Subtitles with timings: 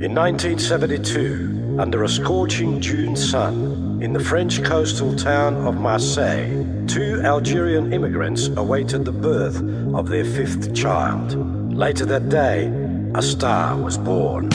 [0.00, 7.20] In 1972, under a scorching June sun, in the French coastal town of Marseille, two
[7.20, 9.56] Algerian immigrants awaited the birth
[9.94, 11.36] of their fifth child.
[11.70, 12.72] Later that day,
[13.14, 14.48] a star was born.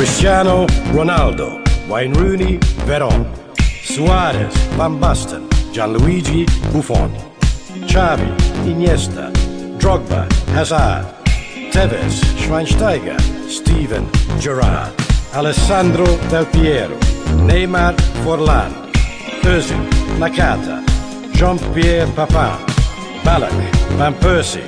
[0.00, 3.26] Cristiano Ronaldo, Wayne Rooney, Veron,
[3.82, 7.14] Suarez, Van Basten, Gianluigi Buffon,
[7.84, 8.32] Xavi,
[8.64, 9.30] Iniesta,
[9.76, 11.06] Drogba, Hazard,
[11.70, 14.94] Tevez, Schweinsteiger, Steven Gerrard,
[15.34, 16.96] Alessandro Del Piero,
[17.44, 18.72] Neymar Forlan,
[19.42, 19.86] Özil,
[20.18, 20.82] Nakata,
[21.34, 22.56] Jean-Pierre Papin,
[23.22, 23.52] Ballack,
[23.98, 24.64] Van Persie,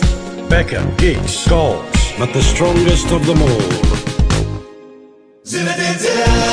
[0.51, 1.87] Beckham, Giggs, Scholes,
[2.19, 3.92] but the strongest of them all
[5.53, 6.52] Zinedine Zidane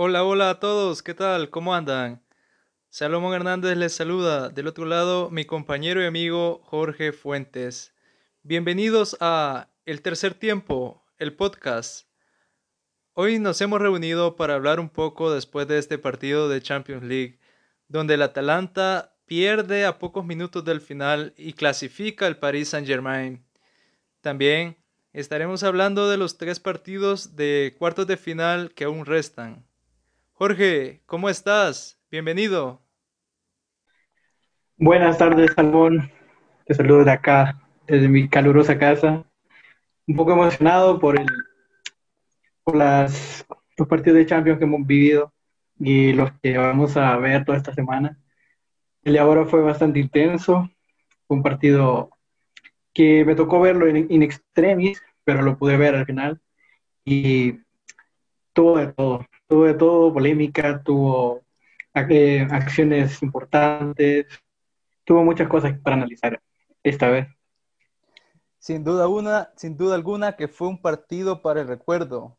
[0.00, 1.50] Hola, hola a todos, ¿qué tal?
[1.50, 2.22] ¿Cómo andan?
[2.88, 4.48] Salomón Hernández les saluda.
[4.48, 7.92] Del otro lado, mi compañero y amigo Jorge Fuentes.
[8.44, 12.06] Bienvenidos a El Tercer Tiempo, el podcast.
[13.14, 17.40] Hoy nos hemos reunido para hablar un poco después de este partido de Champions League,
[17.88, 23.44] donde el Atalanta pierde a pocos minutos del final y clasifica al Paris Saint-Germain.
[24.20, 24.76] También
[25.12, 29.67] estaremos hablando de los tres partidos de cuartos de final que aún restan.
[30.38, 31.98] Jorge, ¿cómo estás?
[32.12, 32.80] Bienvenido.
[34.76, 36.12] Buenas tardes, Salmón.
[36.64, 39.24] Te saludo de acá, desde mi calurosa casa.
[40.06, 41.26] Un poco emocionado por, el,
[42.62, 43.44] por las,
[43.76, 45.34] los partidos de Champions que hemos vivido
[45.76, 48.16] y los que vamos a ver toda esta semana.
[49.02, 50.70] El de ahora fue bastante intenso.
[51.26, 52.10] Un partido
[52.94, 56.40] que me tocó verlo in, in extremis, pero lo pude ver al final.
[57.04, 57.58] Y
[58.52, 61.42] tuvo de todo tuvo de todo, polémica, tuvo
[61.94, 64.26] eh, acciones importantes,
[65.04, 66.40] tuvo muchas cosas para analizar
[66.82, 67.26] esta vez.
[68.58, 72.36] Sin duda una, sin duda alguna que fue un partido para el recuerdo.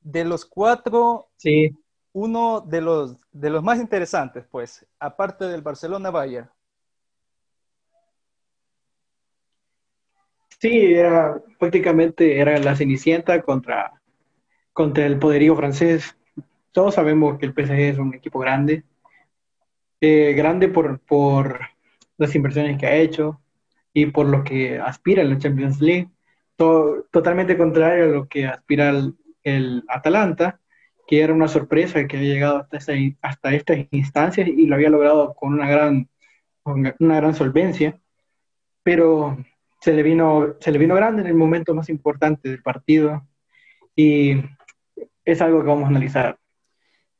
[0.00, 1.74] De los cuatro, sí.
[2.12, 6.50] uno de los, de los más interesantes, pues, aparte del Barcelona-Bayern.
[10.60, 13.92] Sí, era prácticamente era la Cenicienta contra
[14.74, 16.18] contra el poderío francés.
[16.72, 18.84] Todos sabemos que el PSG es un equipo grande,
[20.00, 21.60] eh, grande por, por
[22.18, 23.40] las inversiones que ha hecho
[23.94, 26.10] y por lo que aspira en la Champions League,
[26.56, 29.14] totalmente contrario a lo que aspira el,
[29.44, 30.60] el, Atalanta,
[31.06, 32.92] que era una sorpresa que había llegado hasta, esta,
[33.22, 36.08] hasta estas instancias y lo había logrado con una gran,
[36.64, 38.00] una gran solvencia,
[38.82, 39.38] pero
[39.80, 43.26] se le, vino, se le vino grande en el momento más importante del partido
[43.94, 44.40] y
[45.24, 46.38] es algo que vamos a analizar.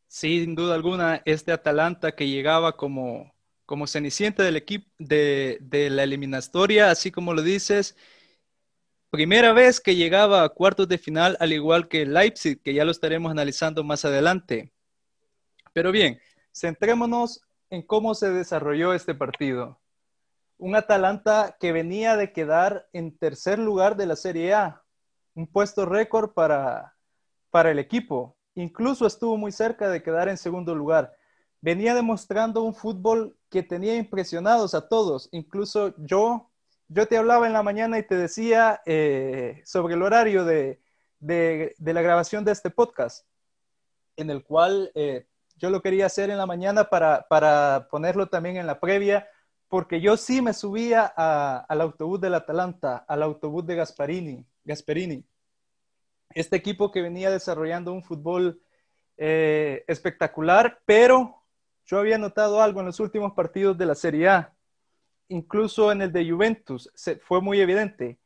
[0.06, 3.34] Sin duda alguna, este Atalanta que llegaba como,
[3.66, 7.96] como cenicienta del equipo de, de la eliminatoria, así como lo dices,
[9.10, 12.90] primera vez que llegaba a cuartos de final, al igual que Leipzig, que ya lo
[12.90, 14.72] estaremos analizando más adelante.
[15.72, 16.20] Pero bien,
[16.54, 19.80] centrémonos en cómo se desarrolló este partido.
[20.56, 24.82] Un Atalanta que venía de quedar en tercer lugar de la Serie A,
[25.34, 26.93] un puesto récord para,
[27.54, 28.36] para el equipo.
[28.56, 31.16] Incluso estuvo muy cerca de quedar en segundo lugar.
[31.60, 35.28] Venía demostrando un fútbol que tenía impresionados a todos.
[35.30, 36.50] Incluso yo,
[36.88, 40.80] yo te hablaba en la mañana y te decía eh, sobre el horario de,
[41.20, 43.24] la grabación de este podcast,
[44.16, 48.56] en el cual eh, yo lo quería hacer en la mañana para, para, ponerlo también
[48.56, 49.28] en la previa,
[49.68, 54.44] porque yo sí me subía al autobús del Atalanta, al autobús de Gasparini.
[54.64, 55.24] Gasperini
[56.34, 58.60] este equipo que venía desarrollando un fútbol
[59.16, 61.42] eh, espectacular, pero
[61.86, 64.54] yo había notado algo en los últimos partidos de la Serie A,
[65.28, 66.90] incluso en el de Juventus,
[67.22, 68.18] fue muy evidente.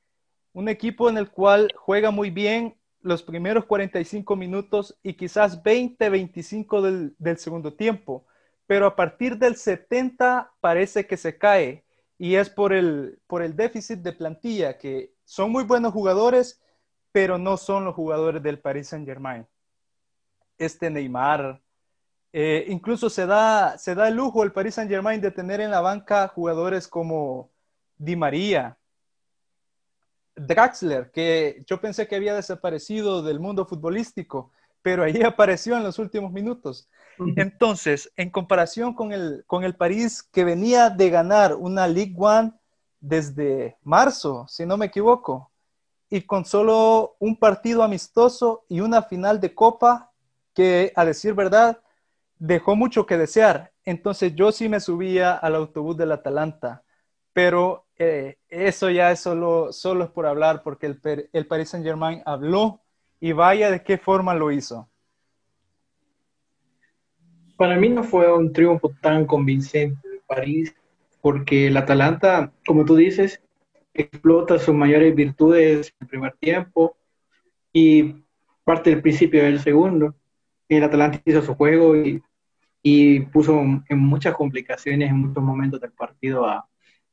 [0.52, 6.08] Un equipo en el cual juega muy bien los primeros 45 minutos y quizás 20,
[6.08, 8.26] 25 del, del segundo tiempo,
[8.66, 11.84] pero a partir del 70 parece que se cae
[12.18, 16.60] y es por el, por el déficit de plantilla, que son muy buenos jugadores,
[17.18, 19.44] pero no son los jugadores del Paris Saint Germain.
[20.56, 21.60] Este Neymar,
[22.32, 25.72] eh, incluso se da, se da el lujo el Paris Saint Germain de tener en
[25.72, 27.50] la banca jugadores como
[27.96, 28.78] Di María,
[30.36, 35.98] Draxler, que yo pensé que había desaparecido del mundo futbolístico, pero ahí apareció en los
[35.98, 36.88] últimos minutos.
[37.34, 42.52] Entonces, en comparación con el, con el París que venía de ganar una League One
[43.00, 45.50] desde marzo, si no me equivoco,
[46.10, 50.10] y con solo un partido amistoso y una final de Copa
[50.54, 51.80] que, a decir verdad,
[52.38, 53.72] dejó mucho que desear.
[53.84, 56.82] Entonces yo sí me subía al autobús del Atalanta,
[57.32, 61.86] pero eh, eso ya es solo, solo es por hablar, porque el, el Paris Saint
[61.86, 62.80] Germain habló
[63.20, 64.88] y vaya de qué forma lo hizo.
[67.56, 70.74] Para mí no fue un triunfo tan convincente de París,
[71.20, 73.42] porque el Atalanta, como tú dices,
[74.02, 76.96] explota sus mayores virtudes en el primer tiempo
[77.72, 78.14] y
[78.64, 80.14] parte del principio del segundo.
[80.68, 82.22] El Atalanta hizo su juego y,
[82.82, 86.68] y puso en muchas complicaciones en muchos momentos del partido a,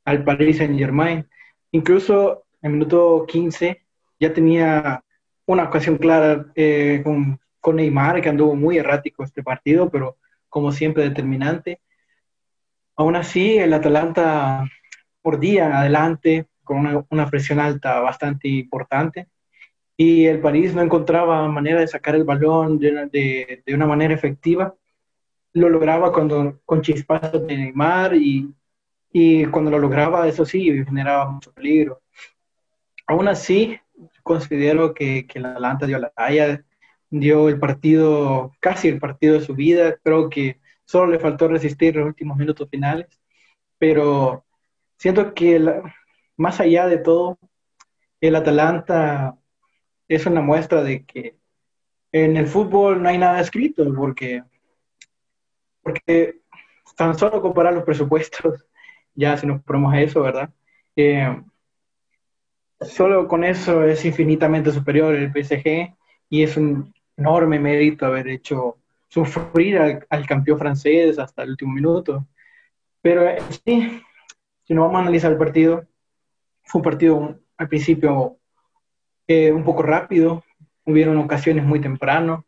[0.06, 1.28] al Paris Saint Germain.
[1.72, 3.82] Incluso en el minuto 15
[4.20, 5.04] ya tenía
[5.46, 10.18] una ocasión clara eh, con, con, Neymar, que anduvo muy errático este partido, pero
[10.50, 11.82] como siempre determinante.
[12.96, 14.64] Aún así, el Atalanta
[15.24, 19.30] mordía adelante con una, una, presión alta bastante importante
[19.98, 24.14] y el París no encontraba manera de sacar el balón de, de, de una manera
[24.14, 24.76] efectiva.
[25.54, 28.54] Lo lograba cuando, con chispazos de Neymar y
[29.18, 32.02] y cuando lo lograba, eso sí, generaba mucho peligro.
[33.08, 33.80] Aún así,
[34.24, 36.66] considero que, que la Atlanta dio la talla,
[37.10, 39.96] dio el partido, casi el partido de su vida.
[40.04, 43.08] Creo que solo le faltó resistir los últimos minutos finales,
[43.78, 44.44] pero
[44.98, 45.64] siento que
[46.38, 47.38] más allá de todo,
[48.22, 49.38] el Atalanta
[50.08, 51.38] es una muestra de que
[52.12, 54.44] en el fútbol no hay nada escrito, porque,
[55.82, 56.42] porque
[56.96, 58.66] tan solo comparar los presupuestos
[59.16, 60.50] ya si nos ponemos a eso, ¿verdad?
[60.96, 61.42] Eh,
[62.82, 65.96] solo con eso es infinitamente superior el PSG
[66.30, 68.78] y es un enorme mérito haber hecho
[69.08, 69.78] sufrir
[70.10, 72.28] al, campeón francés hasta el último minuto.
[73.02, 74.02] Pero eh, sí,
[74.64, 75.86] si nos vamos a analizar el partido,
[76.66, 78.38] fue un partido al principio
[79.28, 80.44] eh, un poco rápido,
[80.86, 82.46] hubieron ocasiones muy temprano,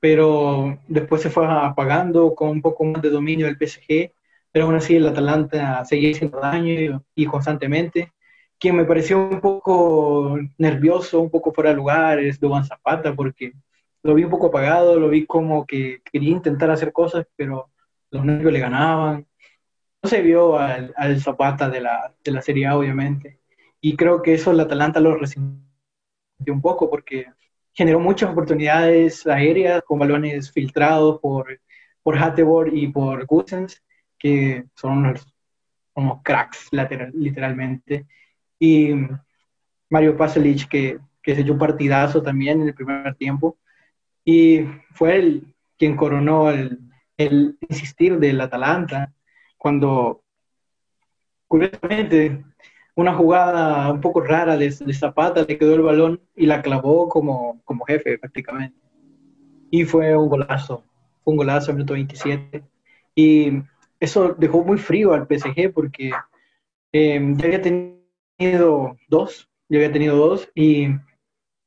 [0.00, 4.12] pero después se fue apagando con un poco más de dominio del PSG
[4.52, 8.12] pero aún así el Atalanta seguía haciendo daño y, constantemente.
[8.58, 13.52] Quien me pareció un poco nervioso, un poco fuera de lugar, es Duván Zapata, porque
[14.02, 17.70] lo vi un poco apagado, lo vi como que quería intentar hacer cosas, pero
[18.10, 19.26] los nervios le ganaban.
[20.02, 23.40] No se vio al, al Zapata de la, de la Serie A, obviamente.
[23.80, 25.62] Y creo que eso el Atalanta lo resintió
[26.48, 27.26] un poco, porque
[27.72, 31.60] generó muchas oportunidades aéreas con balones filtrados por,
[32.02, 33.82] por Hattebor y por Gusens
[34.18, 35.16] que son
[35.94, 38.06] unos, cracks lateral, literalmente.
[38.58, 38.90] Y
[39.90, 43.58] Mario Pasalic, que, que se echó un partidazo también en el primer tiempo.
[44.24, 46.78] Y fue él quien coronó el,
[47.16, 49.12] el insistir del Atalanta,
[49.58, 50.22] cuando,
[51.46, 52.44] curiosamente,
[52.94, 57.08] una jugada un poco rara de, de, Zapata, le quedó el balón y la clavó
[57.08, 58.78] como, como jefe prácticamente.
[59.70, 60.82] Y fue un golazo,
[61.22, 62.64] fue un golazo en minuto 27.
[63.14, 63.62] Y
[64.00, 66.10] eso dejó muy frío al PSG porque
[66.92, 70.88] eh, ya había tenido dos, ya había tenido dos y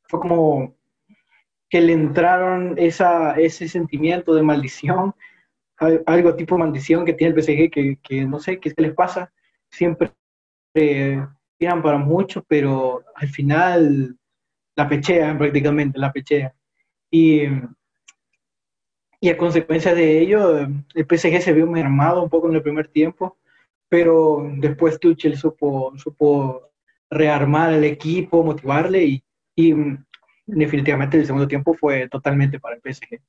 [0.04, 0.76] fue como
[1.70, 5.16] que le entraron esa, ese sentimiento de maldición,
[6.06, 9.32] algo tipo maldición que tiene el PSG que, que no sé qué les pasa,
[9.70, 10.12] siempre
[10.76, 11.26] eh,
[11.58, 14.18] tiran para mucho, pero al final
[14.76, 16.52] la pechean prácticamente, la pechean.
[17.10, 17.48] Y
[19.24, 22.88] y a consecuencia de ello, el PSG se vio mermado un poco en el primer
[22.88, 23.38] tiempo,
[23.88, 26.72] pero después Tuchel supo, supo
[27.08, 29.24] rearmar el equipo, motivarle y,
[29.56, 29.76] y
[30.48, 33.22] definitivamente el segundo tiempo fue totalmente para el PSG.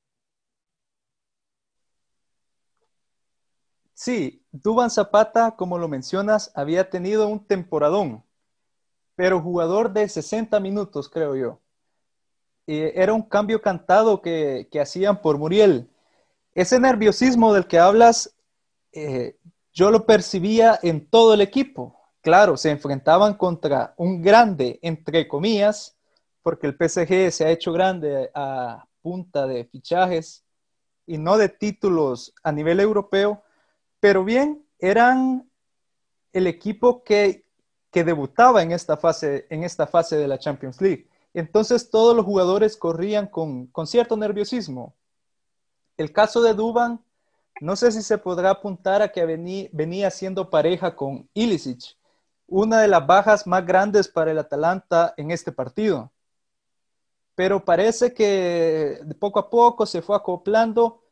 [4.04, 8.24] Sí, Duban Zapata, como lo mencionas, había tenido un temporadón,
[9.14, 11.60] pero jugador de 60 minutos, creo yo.
[12.66, 15.88] Eh, era un cambio cantado que, hacían por Muriel.
[16.52, 18.34] Ese nerviosismo del que hablas,
[18.90, 19.36] eh,
[19.72, 21.96] yo lo percibía en todo el equipo.
[22.22, 25.96] Claro, se enfrentaban contra un grande, entre comillas,
[26.42, 30.44] porque el PSG se ha hecho grande a punta de fichajes
[31.06, 33.44] y no de títulos a nivel europeo,
[34.02, 35.48] pero bien, eran
[36.32, 37.46] el equipo que,
[37.92, 42.24] que debutaba en esta, fase, en esta fase de la Champions League Entonces todos los
[42.24, 44.96] jugadores corrían con, cierto nerviosismo.
[45.96, 47.04] El caso de Duban,
[47.60, 51.96] no sé si se podrá apuntar a que venía, siendo pareja con Ilicic,
[52.48, 56.10] una de las bajas más grandes para el Atalanta en este partido.
[57.36, 61.04] Pero parece que poco a poco se fue acoplando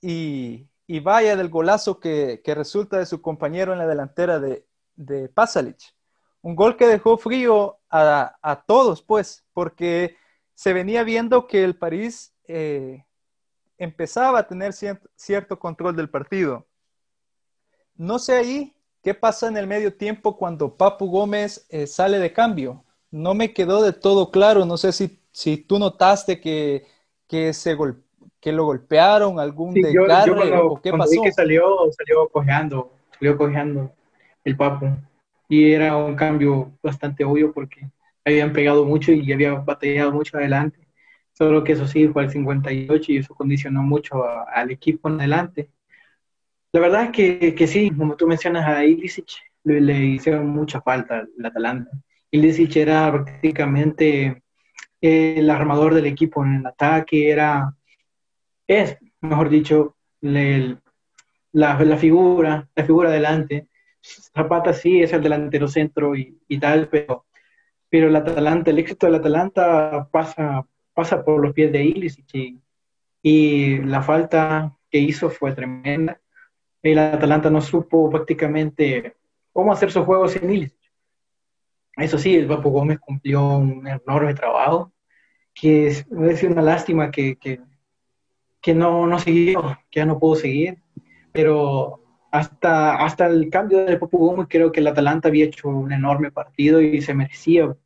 [0.00, 0.66] y,
[1.00, 5.78] vaya del golazo que, resulta de su compañero en la delantera de, de Pasalic.
[6.42, 10.16] Un gol que dejó frío a, todos, pues, porque
[10.54, 13.06] se venía viendo que el París eh,
[13.78, 14.74] empezaba a tener
[15.16, 16.66] cierto, control del partido.
[17.96, 22.32] No sé ahí qué pasa en el medio tiempo cuando Papu Gómez eh, sale de
[22.32, 22.84] cambio.
[23.10, 24.66] No me quedó de todo claro.
[24.66, 26.86] No sé si, si tú notaste que,
[27.26, 27.74] que, se
[28.44, 31.22] que lo golpearon, algún desgarre o qué pasó.
[31.22, 33.90] que salió, salió cojeando, salió cojeando
[34.44, 34.94] el Papu
[35.48, 37.88] y era un cambio bastante obvio porque
[38.22, 40.78] habían pegado mucho y había batallado mucho adelante.
[41.32, 45.70] Solo que eso sí fue al 58 y eso condicionó mucho al equipo en adelante.
[46.72, 49.30] La verdad es que, que sí, como tú mencionas a Ilicic,
[49.62, 51.90] le, le hicieron mucha falta al Atalanta.
[52.30, 54.42] Ilicic era prácticamente
[55.00, 57.74] el armador del equipo en el ataque, era,
[58.66, 60.78] es, mejor dicho, la,
[61.52, 63.68] la, figura, la figura adelante
[64.04, 67.26] Zapata sí es el delantero centro y, tal, pero,
[67.88, 72.60] pero el Atalanta, el éxito del Atalanta pasa, pasa por los pies de Ilicic y,
[73.22, 76.20] y la falta que hizo fue tremenda.
[76.82, 79.16] El Atalanta no supo prácticamente
[79.52, 80.92] cómo hacer su juego sin Ilicic.
[81.96, 84.92] Eso sí, el Papo Gómez cumplió un enorme trabajo,
[85.54, 87.60] que es, es una lástima que, que,
[88.64, 90.78] que no, no siguió, que ya no pudo seguir,
[91.32, 92.00] pero
[92.32, 96.32] hasta, hasta el cambio de Popo Gómez, creo que el Atalanta había hecho un enorme
[96.32, 97.76] partido y se merecía,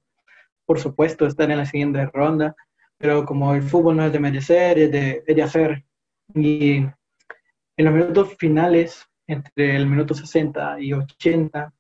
[0.65, 2.55] por supuesto, estar en la siguiente ronda.
[2.97, 5.85] Pero como el fútbol no es de merecer, es de, de hacer.
[6.33, 11.75] Y en los minutos finales, entre el minuto 60 y 80,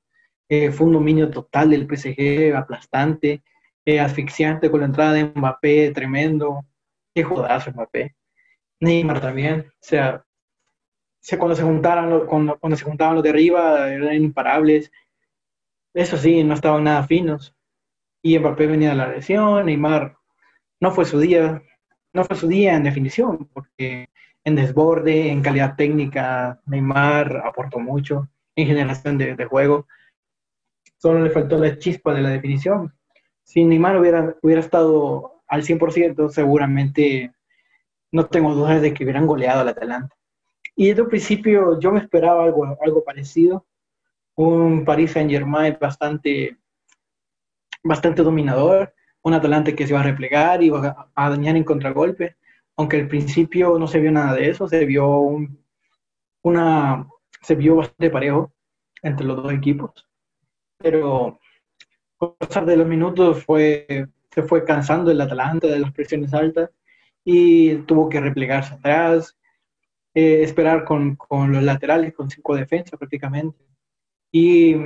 [0.48, 3.44] eh, fue un dominio total del PSG, aplastante,
[3.84, 6.64] eh, asfixiante con la entrada de Mbappé, tremendo.
[7.14, 8.17] Qué jodazo Mbappé.
[8.80, 9.66] Neymar también.
[9.68, 10.24] O sea,
[11.38, 14.90] cuando se juntaron, cuando, cuando se juntaban los de arriba, eran imparables.
[15.94, 17.54] Eso sí, no estaban nada finos.
[18.22, 20.16] Y Mbappé venía de la lesión, Neymar
[20.80, 21.62] no fue su día,
[22.12, 24.08] no fue su día en definición, porque
[24.44, 29.86] en desborde, en calidad técnica, Neymar aportó mucho, en generación de, de juego.
[30.98, 32.94] Solo le faltó la chispa de la definición.
[33.44, 37.32] Si Neymar hubiera, hubiera estado al 100%, seguramente
[38.12, 40.14] no tengo dudas de que hubieran goleado al Atalanta.
[40.76, 43.66] Y desde un principio yo me esperaba algo, algo parecido,
[44.36, 46.56] un Paris Saint Germain bastante,
[47.82, 52.36] bastante dominador, un Atalante que se iba a replegar, y a, a dañar en contragolpe,
[52.76, 55.58] aunque al principio no se vio nada de eso, se vio un,
[56.42, 57.08] una,
[57.42, 58.52] se vio bastante parejo
[59.02, 60.06] entre los dos equipos,
[60.78, 61.40] pero
[62.16, 66.70] con pasar de los minutos fue, se fue cansando el Atalante de las presiones altas
[67.30, 69.36] y tuvo que replegarse atrás,
[70.14, 73.58] eh, esperar con, con, los laterales, con cinco defensas prácticamente.
[74.32, 74.76] Y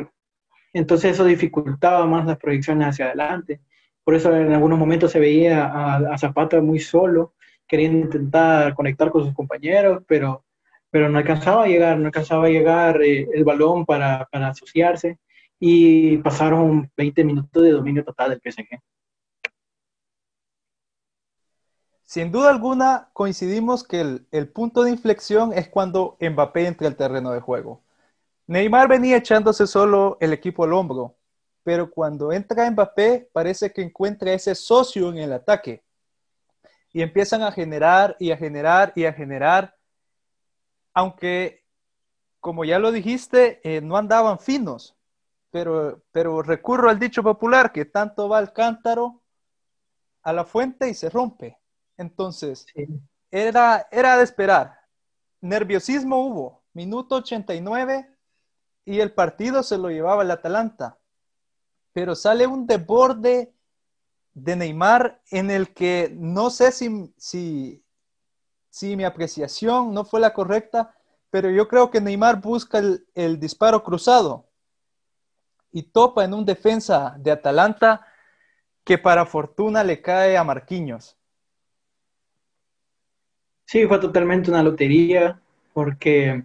[0.72, 3.60] entonces eso dificultaba más las proyecciones hacia adelante.
[4.02, 7.34] Por eso en algunos momentos se veía a, Zapata muy solo,
[7.68, 10.44] queriendo intentar conectar con sus compañeros, pero,
[10.90, 15.20] pero no alcanzaba a llegar, no alcanzaba a llegar eh, el balón para, para asociarse
[15.60, 18.80] y pasaron 20 minutos de dominio total del PSG.
[22.12, 27.30] Sin duda alguna, coincidimos que el, punto de inflexión es cuando Mbappé entra al terreno
[27.32, 27.82] de juego.
[28.46, 31.16] Neymar venía echándose solo el equipo al hombro,
[31.62, 35.84] pero cuando entra Mbappé parece que encuentra ese socio en el ataque
[36.92, 39.74] y empiezan a generar y a generar y a generar,
[40.92, 41.64] aunque,
[42.40, 44.98] como ya lo dijiste, eh, no andaban finos,
[45.50, 49.22] pero, pero recurro al dicho popular que tanto va el cántaro
[50.22, 51.61] a la fuente y se rompe.
[51.96, 52.66] Entonces,
[53.30, 54.80] era, era de esperar.
[55.40, 56.62] Nerviosismo hubo.
[56.72, 58.08] Minuto 89
[58.84, 60.98] y el partido se lo llevaba el Atalanta.
[61.92, 63.52] Pero sale un desborde
[64.34, 67.84] de Neymar en el que no sé si, si,
[68.70, 70.94] si mi apreciación no fue la correcta,
[71.30, 74.48] pero yo creo que Neymar busca el, el disparo cruzado
[75.70, 78.06] y topa en un defensa de Atalanta
[78.84, 81.16] que para fortuna le cae a Marquinhos.
[83.64, 85.40] Sí, fue totalmente una lotería
[85.72, 86.44] porque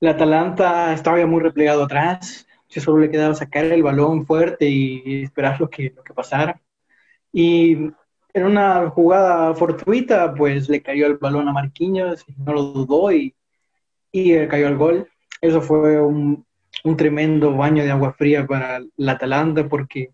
[0.00, 2.46] el Atalanta estaba ya muy replegado atrás.
[2.68, 6.60] Yo solo le quedaba sacar el balón fuerte y esperar lo que, lo que pasara.
[7.32, 7.74] Y
[8.32, 13.34] en una jugada fortuita, pues le cayó el balón a Marquinhos, no lo dudó y,
[14.12, 15.08] y cayó el gol.
[15.40, 16.46] Eso fue un,
[16.84, 20.12] un tremendo baño de agua fría para la Atalanta porque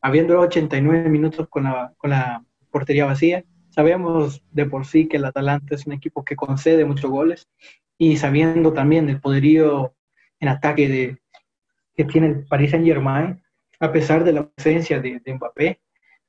[0.00, 5.24] habiendo 89 minutos con la, con la portería vacía, sabemos de por sí que el
[5.24, 7.48] Atalanta es un equipo que concede muchos goles
[7.98, 9.94] y sabiendo también el poderío
[10.40, 11.18] en ataque de,
[11.94, 13.42] que tiene el Paris Saint Germain,
[13.78, 15.80] a pesar de la ausencia de, de Mbappé,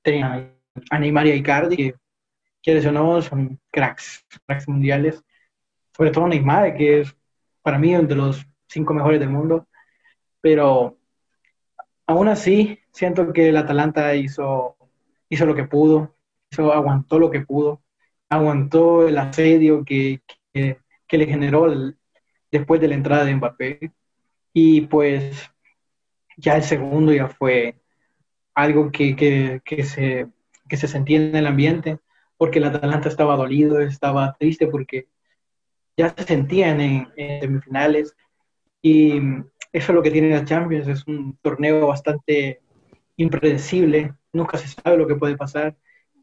[0.01, 0.53] tenía
[0.89, 1.95] a Neymar y a Icardi, que
[2.61, 5.23] quieres o no, son cracks, cracks mundiales,
[5.95, 7.15] sobre todo Neymar, que es
[7.61, 9.67] para mí uno de los cinco mejores del mundo,
[10.39, 10.97] pero
[12.07, 14.75] aún así siento que el Atalanta hizo,
[15.29, 16.15] hizo lo que pudo,
[16.57, 17.81] aguantó lo que pudo,
[18.29, 20.21] aguantó el asedio que,
[20.53, 20.77] que,
[21.17, 21.67] le generó
[22.51, 23.91] después de la entrada de Mbappé.
[24.53, 25.49] Y pues
[26.37, 27.79] ya el segundo ya fue
[28.53, 30.27] algo que, que, se,
[30.67, 31.99] que se sentía en el ambiente,
[32.37, 35.07] porque el Atalanta estaba dolido, estaba triste, porque
[35.97, 38.15] ya se sentían en, en semifinales.
[38.81, 39.13] Y
[39.71, 42.61] eso es lo que tiene la Champions, es un torneo bastante
[43.15, 45.77] impredecible, nunca se sabe lo que puede pasar.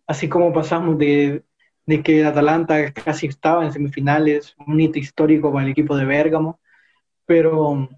[0.09, 1.45] Así como pasamos de,
[1.87, 6.59] de que Atalanta casi estaba en semifinales, un hito histórico para el equipo de Bérgamo,
[7.27, 7.89] pero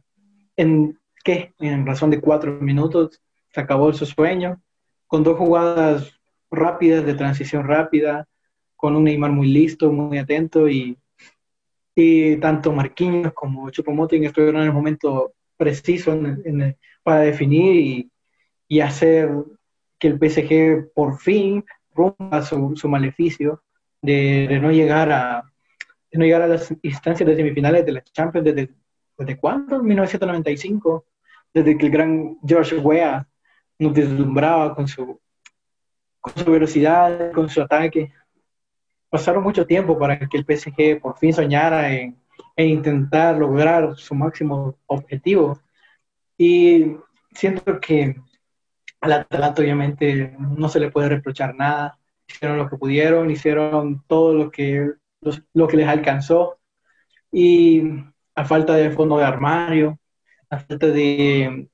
[0.57, 4.61] en qué, en razón de cuatro minutos, se acabó su sueño,
[5.07, 8.27] con dos jugadas rápidas, de transición rápida,
[8.75, 10.99] con un Neymar muy listo, muy atento y,
[11.95, 16.19] y tanto Marquinhos como Chupomoting estuvieron en el momento preciso
[17.05, 18.11] para definir y,
[18.67, 19.31] y, hacer
[19.99, 21.65] que el PSG por fin
[22.01, 23.63] rompa su, su maleficio
[24.03, 25.45] de, de, no llegar a
[26.11, 28.71] de no llegar a las instancias de semifinales de la Champions desde,
[29.17, 29.83] desde cuándo?
[29.83, 31.05] 1995,
[31.55, 33.27] desde que el gran George Weah
[33.79, 35.21] nos deslumbraba con su,
[36.21, 38.13] con su velocidad, con su ataque.
[39.09, 42.21] Pasaron mucho tiempo para que el PSG por fin soñara en
[42.57, 45.59] e intentar lograr su máximo objetivo.
[46.37, 46.97] Y
[47.33, 48.17] siento que
[49.01, 51.99] al Atalanta obviamente no se le puede reprochar nada.
[52.29, 54.93] Hicieron lo que pudieron, hicieron todo lo que,
[55.55, 56.59] lo, que les alcanzó.
[57.33, 57.83] Y
[58.35, 59.99] a falta de fondo de armario,
[60.51, 61.69] a falta de,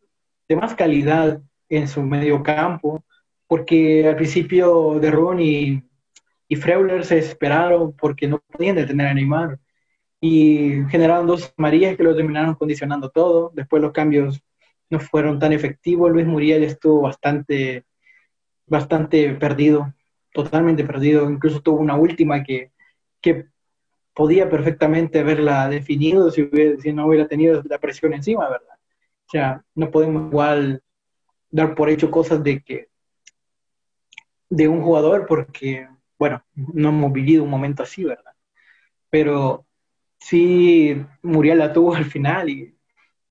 [0.49, 3.05] de más calidad en su medio campo,
[3.47, 5.83] porque al principio de Ron y,
[6.61, 9.59] Freuler se esperaron porque no podían detener a Neymar
[10.21, 13.51] y generaron dos Marías que lo terminaron condicionando todo.
[13.55, 14.41] Después los cambios
[14.91, 16.11] no fueron tan efectivos.
[16.11, 17.85] Luis Muriel estuvo bastante,
[18.67, 19.93] bastante perdido,
[20.33, 21.31] totalmente perdido.
[21.31, 22.73] Incluso tuvo una última que,
[23.21, 23.47] que
[24.15, 26.49] podía perfectamente haberla definido si,
[26.81, 28.77] si no hubiera tenido la presión encima, ¿verdad?
[29.27, 30.83] O sea, no podemos igual
[31.51, 32.89] dar por hecho cosas de que
[34.49, 38.33] de un jugador porque, bueno, no hemos vivido un momento así, ¿verdad?
[39.11, 39.67] Pero
[40.19, 42.73] sí, Muriel la tuvo al final y,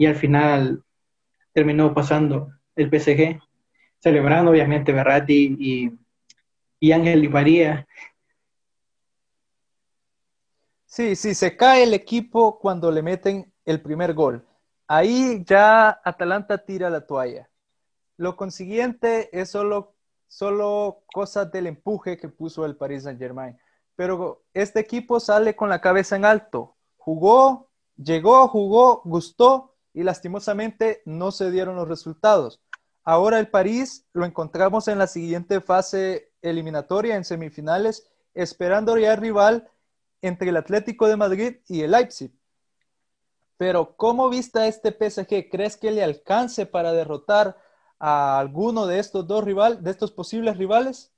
[0.06, 0.84] al final
[1.56, 3.40] terminó pasando el PSG,
[4.00, 5.92] celebrando obviamente Berratti y,
[6.80, 7.88] y Ángel y María.
[10.86, 14.46] Sí, sí, se cae el equipo cuando le meten el primer gol.
[14.88, 17.50] Ahí ya Atalanta tira la toalla.
[18.18, 19.96] Lo consiguiente es solo,
[20.28, 23.58] solo cosas del empuje que puso el Paris Saint Germain.
[23.96, 31.02] Pero este equipo sale con la cabeza en alto jugó, llegó, jugó, gustó y lastimosamente
[31.06, 32.62] no se dieron los resultados.
[33.04, 39.22] Ahora el París lo encontramos en la siguiente fase eliminatoria, en semifinales, esperando ya el
[39.22, 39.70] rival
[40.22, 42.32] entre el Atlético de Madrid y el Leipzig.
[43.58, 45.50] Pero ¿cómo viste este PSG?
[45.50, 47.58] ¿Crees que le alcance para derrotar
[47.98, 51.14] a alguno de estos dos rivales, de estos posibles rivales?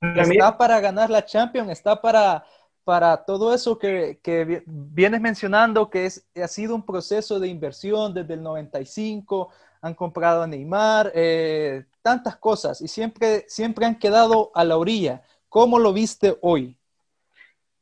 [0.00, 1.70] ¿Está para ganar la Champions?
[1.70, 2.44] ¿Está para
[2.86, 8.14] para todo eso que, que, vienes mencionando, que es, ha sido un proceso de inversión
[8.14, 14.52] desde el 95, han comprado a Neymar, eh, tantas cosas, y siempre, siempre han quedado
[14.54, 15.22] a la orilla.
[15.48, 16.78] ¿Cómo lo viste hoy?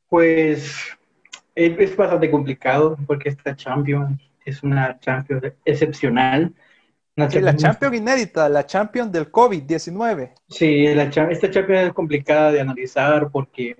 [0.09, 0.75] Pues
[1.55, 6.51] es bastante complicado porque esta Champions es una Champions excepcional.
[7.14, 10.33] Una La Champions inédita, la Champions del COVID-19.
[10.49, 13.77] Sí, la, esta Champions es complicada de analizar porque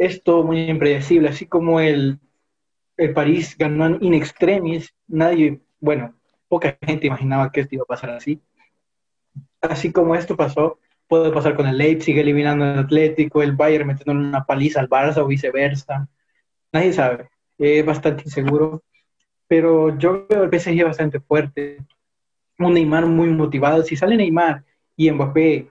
[0.00, 2.18] es todo muy impredecible, así como el,
[2.96, 6.14] el París ganó in extremis, nadie, bueno,
[6.48, 8.40] poca gente imaginaba que esto iba a pasar así.
[9.60, 14.12] Así como esto pasó, puede pasar con el Leipzig eliminando al Atlético, el Bayern metiendo
[14.12, 16.08] una paliza al Barça o viceversa.
[16.72, 18.82] Nadie sabe, es bastante inseguro.
[19.48, 21.76] Pero yo veo el PSG bastante fuerte,
[22.58, 23.82] un Neymar muy motivado.
[23.82, 24.64] Si sale Neymar
[24.96, 25.68] y Mbappé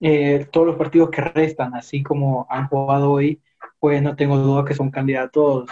[0.00, 3.40] eh, todos los partidos que restan, así como han jugado hoy,
[3.82, 5.68] pues no tengo duda que son candidatos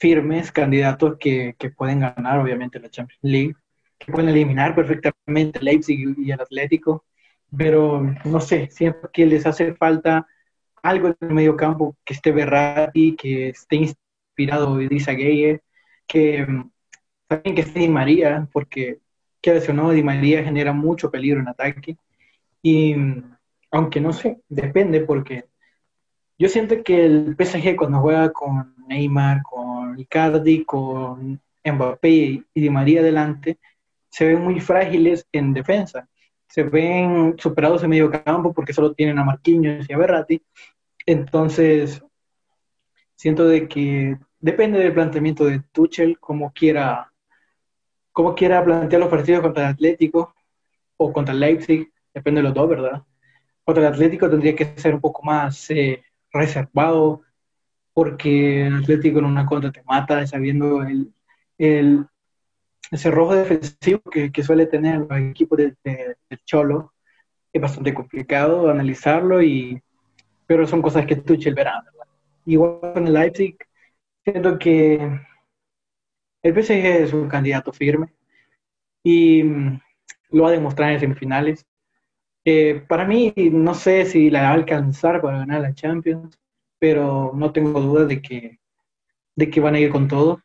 [0.00, 3.54] firmes, candidatos que, que pueden ganar, obviamente, la Champions League,
[3.98, 7.04] que pueden eliminar perfectamente Leipzig y el Atlético,
[7.56, 10.26] pero no sé, siempre que les hace falta
[10.82, 15.60] algo en el medio campo, que esté Berratti, que esté inspirado Gueye,
[16.08, 16.44] que
[17.28, 18.98] también que esté Di María, porque
[19.40, 21.96] que o no, Di María genera mucho peligro en ataque.
[22.60, 22.96] Y
[23.70, 25.44] aunque no sé, depende, porque
[26.38, 32.70] yo siento que el PSG cuando juega con Neymar, con Icardi, con Mbappé y Di
[32.70, 33.58] María adelante,
[34.10, 36.08] se ven muy frágiles en defensa.
[36.48, 40.42] Se ven superados en medio campo porque solo tienen a Marquinhos y a Berratti.
[41.06, 42.02] Entonces,
[43.14, 47.10] siento de que depende del planteamiento de Tuchel, como quiera
[48.14, 50.34] cómo quiera plantear los partidos contra el Atlético
[50.96, 53.02] o contra el Leipzig, depende de los dos, ¿verdad?
[53.64, 56.04] Contra el Atlético tendría que ser un poco más eh,
[56.40, 57.22] reservado,
[57.92, 61.12] porque Atlético en una contra te mata, sabiendo el,
[61.58, 62.06] el
[62.90, 65.76] ese rojo defensivo que, que, suele tener los equipos del
[66.44, 66.92] Cholo.
[67.52, 69.80] Es bastante complicado analizarlo, y,
[70.46, 72.06] pero son cosas que Tuchel verá, ¿verdad?
[72.46, 73.56] Igual con el Leipzig,
[74.24, 75.20] siento que
[76.42, 78.12] el PSG es un candidato firme
[79.02, 79.80] y mm,
[80.30, 81.66] lo va a demostrar en semifinales.
[82.46, 86.38] Eh, para mí, no sé si la va a alcanzar para ganar la Champions,
[86.78, 88.60] pero no tengo duda de que,
[89.36, 90.42] de que van a ir con todo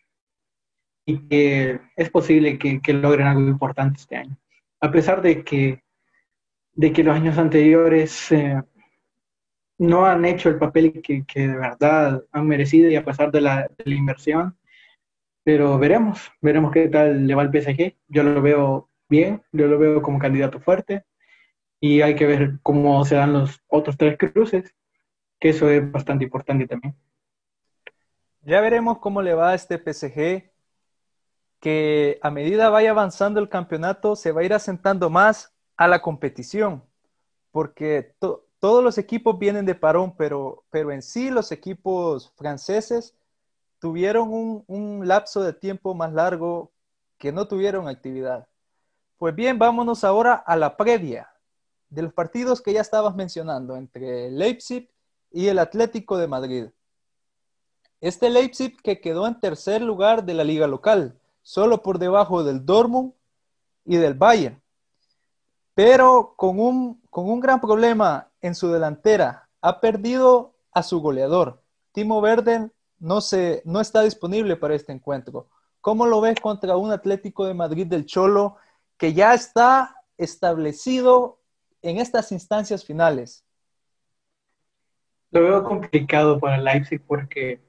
[1.06, 4.38] y que es posible que, logren algo importante este año.
[4.80, 5.84] A pesar de que,
[6.74, 8.62] de que los años anteriores eh,
[9.80, 13.70] no han hecho el papel que, de verdad han merecido y a pesar de la
[13.86, 14.58] inversión,
[15.44, 17.96] pero veremos, veremos qué tal le va al PSG.
[18.08, 21.04] Yo lo veo bien, yo lo veo como candidato fuerte
[21.80, 24.76] y hay que ver cómo se dan los otros tres cruces,
[25.40, 26.96] que eso es bastante importante también.
[28.42, 30.52] Ya veremos cómo le va a este PSG,
[31.60, 36.02] que a medida vaya avanzando el campeonato se va a ir asentando más a la
[36.02, 36.84] competición,
[37.52, 38.16] porque
[38.60, 43.16] todos los equipos vienen de parón, pero, pero en sí los equipos franceses
[43.80, 46.72] tuvieron un, lapso de tiempo más largo
[47.18, 48.48] que no tuvieron actividad.
[49.18, 51.29] Pues bien, vámonos ahora a la previa
[51.90, 54.90] de los partidos que ya estabas mencionando entre Leipzig
[55.32, 56.66] y el Atlético de Madrid.
[58.02, 62.66] Este Leipzig que quedó en tercer lugar de la liga local, solo por debajo del
[62.66, 63.14] Dortmund
[63.86, 64.62] y del Bayern,
[65.74, 69.50] pero con un, con un gran problema en su delantera.
[69.62, 71.62] Ha perdido a su goleador.
[71.92, 75.48] Timo Werner no, se, no está disponible para este encuentro.
[75.82, 78.58] ¿Cómo lo ves contra un Atlético de Madrid del Cholo
[78.98, 81.39] que ya está establecido
[81.82, 83.44] en estas instancias finales?
[85.32, 87.60] Lo veo complicado para Leipzig porque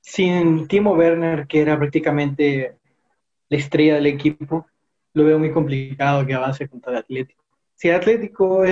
[0.00, 2.76] sin Timo Werner, que era prácticamente
[3.48, 4.66] la estrella del equipo,
[5.12, 7.42] lo veo muy complicado que avance contra el Atlético.
[7.74, 8.62] Si el Atlético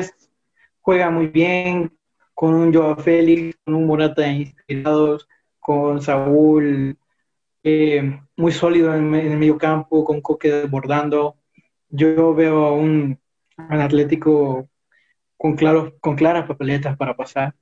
[0.80, 1.92] juega muy bien,
[2.34, 5.28] con un Joao Félix, con un Morata inspirados,
[5.60, 6.98] con Saúl
[7.62, 11.36] eh, muy sólido en, el medio campo, con Coque desbordando.
[11.88, 12.72] Yo veo a
[13.58, 14.68] un, Atlético
[15.36, 17.54] con, claros, con claras papeletas para pasar.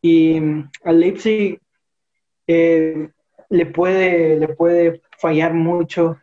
[0.00, 1.60] Y mm, al Leipzig
[2.46, 3.10] eh,
[3.48, 6.18] le, puede, le puede fallar mucho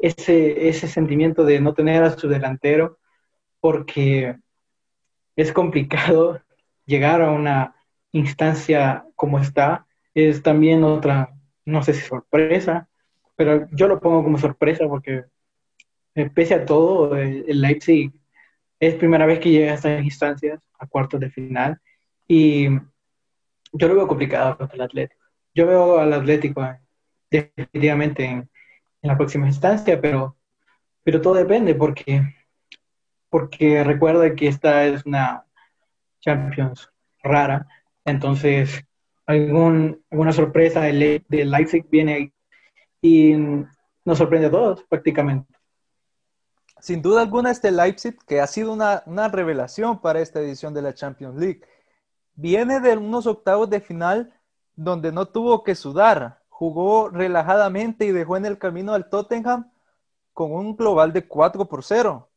[0.00, 2.98] ese, ese sentimiento de no tener a su delantero,
[3.60, 4.36] porque
[5.36, 6.40] es complicado
[6.86, 7.74] llegar a una
[8.12, 12.88] instancia como está es también otra, no sé si sorpresa,
[13.36, 15.24] pero yo lo pongo como sorpresa porque
[16.14, 18.12] eh, pese a todo, el, Leipzig
[18.82, 21.80] es primera vez que llega a estas instancias, a cuartos de final,
[22.26, 22.68] y
[23.72, 25.22] yo lo veo complicado contra el Atlético.
[25.54, 26.80] Yo veo al Atlético eh,
[27.30, 28.50] definitivamente en,
[29.02, 30.36] la próxima instancia, pero,
[31.04, 32.22] pero todo depende porque,
[33.30, 35.44] porque recuerda que esta es una
[36.20, 36.90] Champions
[37.22, 37.68] rara.
[38.04, 38.84] Entonces,
[39.26, 42.32] algún, alguna sorpresa de, de Leipzig viene
[43.00, 43.34] y
[44.04, 45.52] nos sorprende a todos prácticamente.
[46.82, 50.82] Sin duda alguna, este Leipzig, que ha sido una, una revelación para esta edición de
[50.82, 51.62] la Champions League,
[52.34, 54.34] viene de unos octavos de final
[54.74, 59.70] donde no tuvo que sudar, jugó relajadamente y dejó en el camino al Tottenham
[60.32, 62.28] con un global de 4 por 0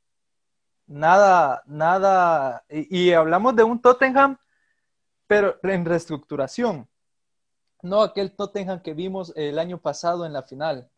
[0.88, 4.38] nada, nada, y, hablamos de un Tottenham,
[5.27, 6.88] pero en reestructuración,
[7.81, 10.89] no aquel Tottenham que vimos el año pasado en la final.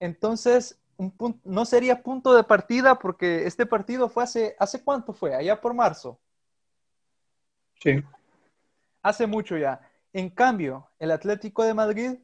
[0.00, 5.12] Entonces, un punto, no sería punto de partida porque este partido fue hace, ¿hace cuánto
[5.12, 5.34] fue?
[5.34, 6.20] Allá por marzo.
[7.82, 8.02] Sí.
[9.02, 9.80] Hace mucho ya.
[10.12, 12.18] En cambio, el Atlético de Madrid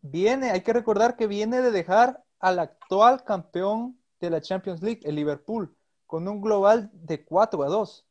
[0.00, 5.00] viene, hay que recordar que viene de dejar al actual campeón de la Champions League,
[5.04, 5.74] el Liverpool,
[6.06, 8.06] con un global de 4 a 2.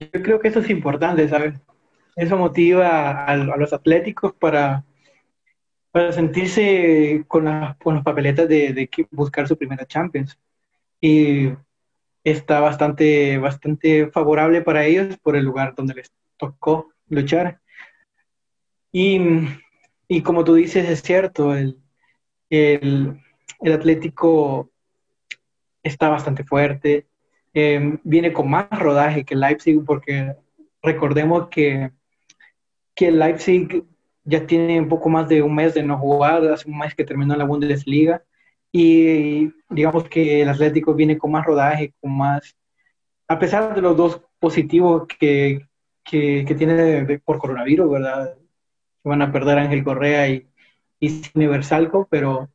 [0.00, 1.54] Yo creo que eso es importante, ¿sabes?
[2.16, 4.84] Eso motiva a, los atléticos para,
[5.90, 7.46] para sentirse con,
[7.82, 10.38] con las papeletas de, de, buscar su primera Champions.
[11.00, 11.50] Y
[12.24, 17.60] está bastante, bastante favorable para ellos por el lugar donde les tocó luchar.
[18.92, 19.20] Y,
[20.08, 21.78] y como tú dices, es cierto, el,
[22.50, 23.20] el,
[23.60, 24.70] el Atlético
[25.82, 27.06] está bastante fuerte,
[27.54, 30.34] eh, viene con más rodaje que Leipzig, porque
[30.82, 31.90] recordemos que,
[32.94, 33.84] que Leipzig
[34.30, 37.04] ya tiene un poco más de un mes de no jugar, hace un mes que
[37.04, 38.22] terminó la Bundesliga,
[38.72, 42.56] y digamos que el Atlético viene con más rodaje, con más,
[43.28, 45.66] a pesar de los dos positivos que,
[46.04, 48.36] que, que tiene por coronavirus, ¿verdad?
[49.04, 50.48] Van a perder Ángel Correa y,
[51.00, 52.50] y Universalco, pero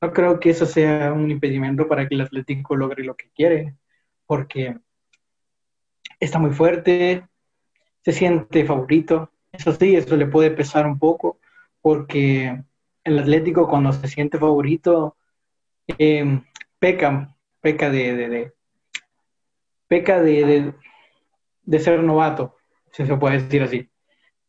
[0.00, 3.74] no creo que eso sea un impedimento para que el Atlético logre lo que quiere
[4.26, 4.76] porque
[6.20, 7.26] está muy fuerte,
[8.04, 9.32] se siente favorito.
[9.60, 11.38] Eso sí, eso le puede pesar un poco,
[11.82, 12.62] porque
[13.04, 15.18] el Atlético cuando se siente favorito
[15.98, 16.40] eh,
[16.78, 18.54] peca, peca de,
[19.86, 20.72] peca de,
[21.62, 22.56] de, ser novato,
[22.90, 23.90] si se puede decir así.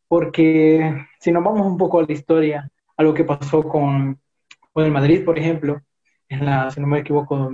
[0.08, 4.17] Porque si nos vamos un poco a la historia, a lo que pasó con,
[4.71, 5.82] con el Madrid, por ejemplo,
[6.30, 7.52] en la, si no me equivoco,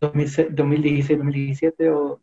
[0.00, 2.20] 2016, 2017 o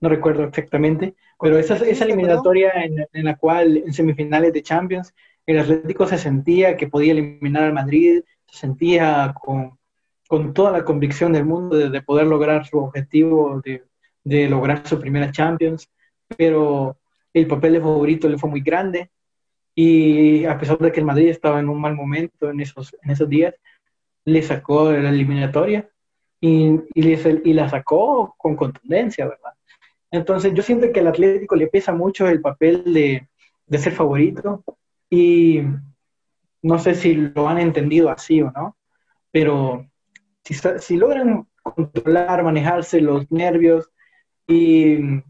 [0.00, 5.14] no recuerdo exactamente, pero esa, esa eliminatoria en, en, la cual en semifinales de Champions
[5.46, 9.78] el Atlético se sentía que podía eliminar al Madrid, se sentía con,
[10.28, 13.84] con toda la convicción del mundo de, de poder lograr su objetivo de,
[14.24, 15.90] de, lograr su primera Champions,
[16.36, 16.96] pero
[17.32, 19.10] el papel de favorito le fue muy grande
[19.74, 23.10] y a pesar de que el Madrid estaba en un mal momento en esos, en
[23.10, 23.54] esos días,
[24.24, 25.88] le sacó la eliminatoria
[26.40, 29.52] y, y, la sacó con contundencia, ¿verdad?
[30.10, 33.28] Entonces yo siento que al Atlético le pesa mucho el papel de,
[33.66, 34.64] de ser favorito
[35.08, 35.62] y
[36.62, 38.76] no sé si lo han entendido así o no,
[39.30, 39.86] pero
[40.44, 43.90] si, si logran controlar, manejarse los nervios
[44.46, 45.22] y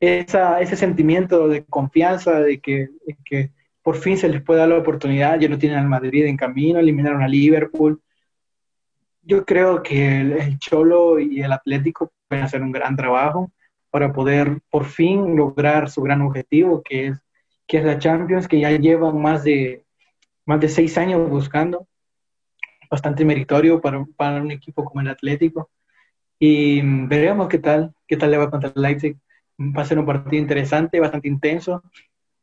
[0.00, 2.88] esa, ese sentimiento de confianza de que,
[3.24, 3.50] que,
[3.82, 6.78] por fin se les puede dar la oportunidad, ya no tienen al Madrid en camino,
[6.78, 8.00] eliminaron a Liverpool,
[9.22, 13.50] yo creo que el, Cholo y el Atlético pueden hacer un gran trabajo
[13.94, 17.22] para poder por fin lograr su gran objetivo, que es,
[17.64, 19.84] que es la Champions, que ya llevan más de,
[20.44, 21.86] más de seis años buscando.
[22.90, 25.70] Bastante meritorio para, para un equipo como el Atlético.
[26.40, 29.16] Y veremos qué tal, qué tal le va contra el Leipzig.
[29.60, 31.84] Va a ser un partido interesante, bastante intenso.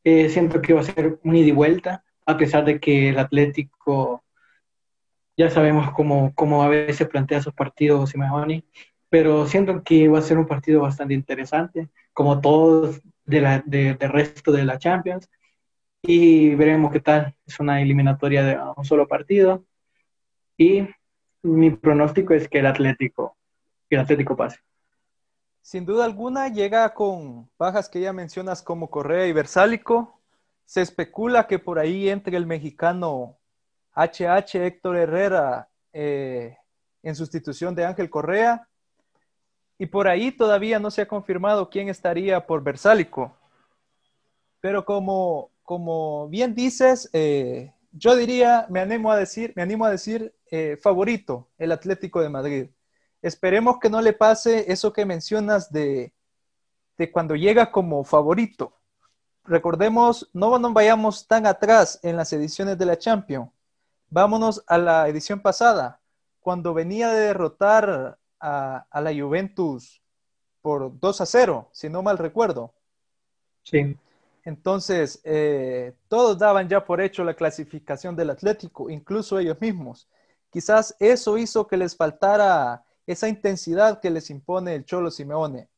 [0.05, 3.19] Eh, siento que va a ser un ida y vuelta, a pesar de que el
[3.19, 4.23] Atlético
[5.35, 8.63] ya sabemos cómo, cómo a veces plantea sus partidos Simeone,
[9.11, 13.95] pero siento que va a ser un partido bastante interesante, como todos de la, de,
[13.95, 15.29] del resto de la Champions,
[16.01, 17.35] y veremos qué tal.
[17.45, 19.65] Es una eliminatoria de un solo partido,
[20.55, 20.87] y
[21.41, 23.35] mi pronóstico es que el Atlético,
[23.89, 24.59] que el Atlético pase.
[25.61, 30.21] Sin duda alguna llega con bajas que ya mencionas como Correa y Versálico.
[30.63, 33.37] Se especula que por ahí entre el mexicano
[33.93, 36.55] HH Héctor Herrera eh,
[37.03, 38.69] en sustitución de Ángel Correa.
[39.81, 43.35] Y por ahí todavía no se ha confirmado quién estaría por Versálico.
[44.59, 49.89] Pero como, como bien dices, eh, yo diría, me animo a decir, me animo a
[49.89, 52.69] decir eh, favorito, el Atlético de Madrid.
[53.23, 56.13] Esperemos que no le pase eso que mencionas de,
[56.95, 58.77] de cuando llega como favorito.
[59.45, 63.49] Recordemos, no nos vayamos tan atrás en las ediciones de la Champions
[64.11, 66.01] Vámonos a la edición pasada,
[66.39, 70.01] cuando venía de derrotar a, la Juventus
[70.61, 72.73] por 2 a 0, si no mal recuerdo.
[73.63, 73.95] Sí.
[74.43, 80.07] Entonces, eh, todos daban ya por hecho la clasificación del Atlético, incluso ellos mismos.
[80.49, 85.69] Quizás eso hizo que les faltara esa intensidad que les impone el Cholo Simeone.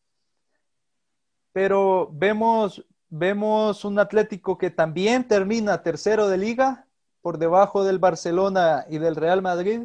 [1.52, 6.88] Pero vemos, vemos un Atlético que también termina tercero de liga
[7.22, 9.84] por debajo del Barcelona y del Real Madrid,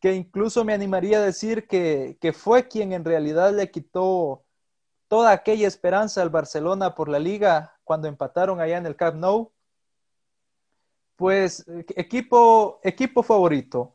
[0.00, 4.44] que incluso me animaría a decir que, fue quien en realidad le quitó
[5.08, 9.52] toda aquella esperanza al Barcelona por la liga cuando empataron allá en el Camp Nou.
[11.16, 11.64] Pues
[11.96, 13.94] equipo, equipo favorito.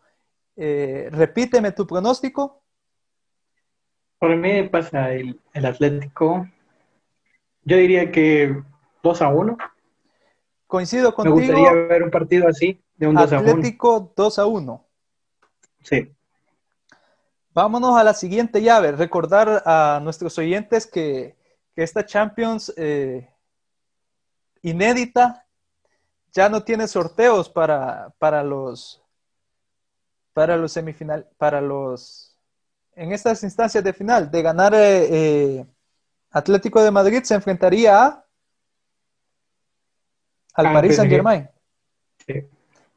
[0.56, 2.64] Eh, repíteme tu pronóstico.
[4.18, 6.48] Por mí pasa el, el Atlético.
[7.64, 8.64] Yo diría que
[9.04, 9.58] 2 a 1.
[10.68, 11.36] Coincido contigo.
[11.36, 13.50] Me gustaría ver un partido así, de un 2 a 1.
[13.50, 14.86] Atlético 2 a 1.
[15.84, 16.12] Sí.
[17.54, 18.94] Vámonos a la siguiente llave.
[18.94, 21.36] Recordar a nuestros oyentes que,
[21.76, 23.30] que esta Champions eh,
[24.62, 25.46] inédita
[26.32, 29.02] ya no tiene sorteos para, para los
[30.34, 32.38] para los semifinal, para los
[32.96, 34.32] en estas instancias de final.
[34.32, 35.08] De ganar eh,
[35.60, 35.66] eh,
[36.32, 38.26] Atlético de Madrid se enfrentaría a
[40.54, 40.96] al Paris.
[40.96, 41.50] Saint Germain.
[42.26, 42.48] sí.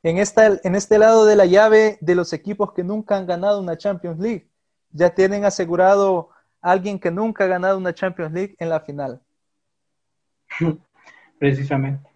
[0.04, 3.58] En, esta, en este lado de la llave de los equipos que nunca han ganado
[3.58, 4.50] una Champions League,
[4.90, 6.28] ya tienen asegurado
[6.60, 9.22] a alguien que nunca ha ganado una Champions League en la final.
[11.38, 12.06] precisamente.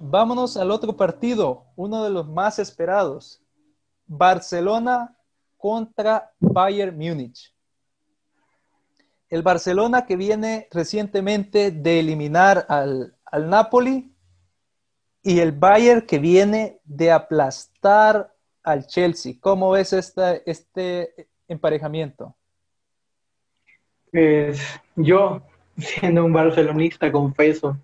[0.00, 3.40] Vámonos al otro partido, uno de los más esperados.
[4.08, 5.16] Barcelona
[5.56, 7.54] contra Bayern Múnich.
[9.28, 14.09] El Barcelona que viene recientemente de eliminar al, al Napoli
[15.22, 19.34] y el Bayern que viene de aplastar al Chelsea.
[19.40, 22.36] ¿Cómo ves esta, este emparejamiento?
[24.12, 24.60] Pues
[24.96, 25.42] yo,
[25.76, 27.76] siendo un barcelonista, confeso,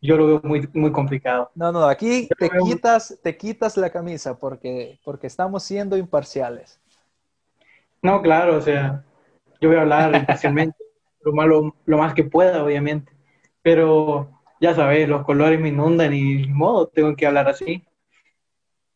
[0.00, 1.50] yo lo veo muy, muy complicado.
[1.54, 6.78] No, no, aquí te veo- quitas, te quitas la camisa porque, porque estamos siendo imparciales.
[8.02, 9.04] No, claro, o sea,
[9.60, 10.76] yo voy a hablar imparcialmente,
[11.22, 13.12] lo, malo, lo más que pueda, obviamente,
[13.62, 17.84] pero ya sabes, los colores me inundan y modo, tengo que hablar así.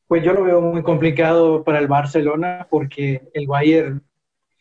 [0.06, 4.02] Pues yo lo veo muy complicado para el Barcelona porque el Bayern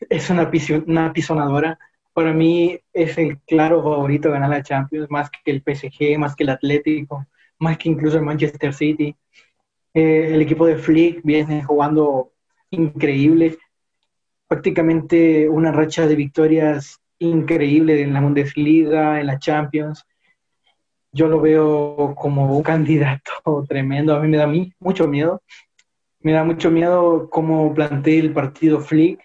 [0.09, 0.49] es una,
[0.85, 1.79] una pisonadora.
[2.13, 6.43] Para mí es el claro favorito ganar la Champions, más que el PSG, más que
[6.43, 7.25] el Atlético,
[7.57, 9.15] más que incluso el Manchester City.
[9.93, 12.31] Eh, el equipo de Flick viene jugando
[12.69, 13.57] increíble
[14.49, 20.05] prácticamente una racha de victorias increíble en la Bundesliga, en la Champions.
[21.11, 23.31] Yo lo veo como un candidato
[23.67, 24.15] tremendo.
[24.15, 25.41] A mí me da a mí mucho miedo.
[26.21, 29.21] Me da mucho miedo cómo plantea el partido Flick,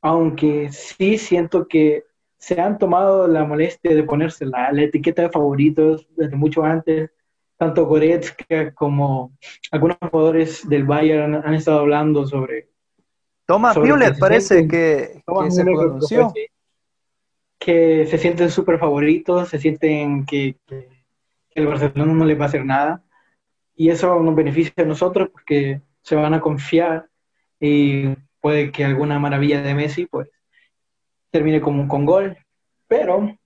[0.00, 2.04] aunque sí siento que
[2.38, 7.10] se han tomado la molestia de ponerse la, la etiqueta de favoritos desde mucho antes.
[7.56, 9.32] Tanto Goretzka como
[9.70, 12.68] algunos jugadores del Bayern han, estado hablando sobre
[14.10, 16.32] que se parece que, Thomas que se pronunció.
[16.34, 16.46] que-
[17.58, 20.88] que se sienten súper favoritos, se sienten que, que
[21.54, 23.02] el Barcelona no les va a hacer nada.
[23.76, 27.08] Y eso nos beneficia a nosotros porque se van a confiar
[27.58, 28.08] y
[28.40, 30.28] puede que alguna maravilla de Messi pues
[31.30, 32.36] termine como con gol.
[32.86, 33.36] Pero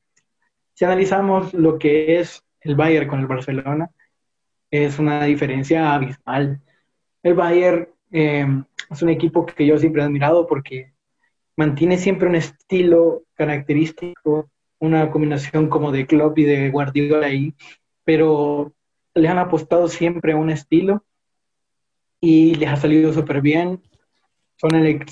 [0.75, 3.91] si analizamos lo que es el Bayern con el Barcelona,
[4.71, 6.61] es una diferencia abismal.
[7.23, 8.47] El Bayern eh,
[8.91, 10.93] es un equipo que yo siempre he admirado porque
[11.57, 17.55] mantiene siempre un estilo característico, una combinación como de Klopp y de Guardiola ahí,
[18.09, 18.73] pero
[19.15, 21.05] le han apostado siempre a un estilo
[22.23, 23.83] y les ha salido súper bien.
[24.57, 25.05] Son el,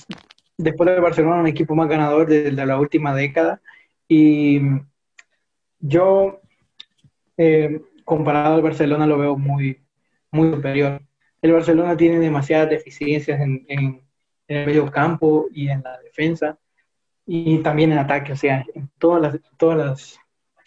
[0.57, 3.61] después de Barcelona, un equipo más ganador de, de la última década
[4.09, 4.63] y
[5.79, 6.41] yo,
[7.37, 9.79] eh, comparado al Barcelona, lo veo muy,
[10.31, 11.03] muy superior.
[11.43, 14.01] El Barcelona tiene demasiadas deficiencias en, en-
[14.49, 16.59] en el medio campo y en la defensa
[17.27, 20.19] y también en ataque, o sea, en todas las, todas las,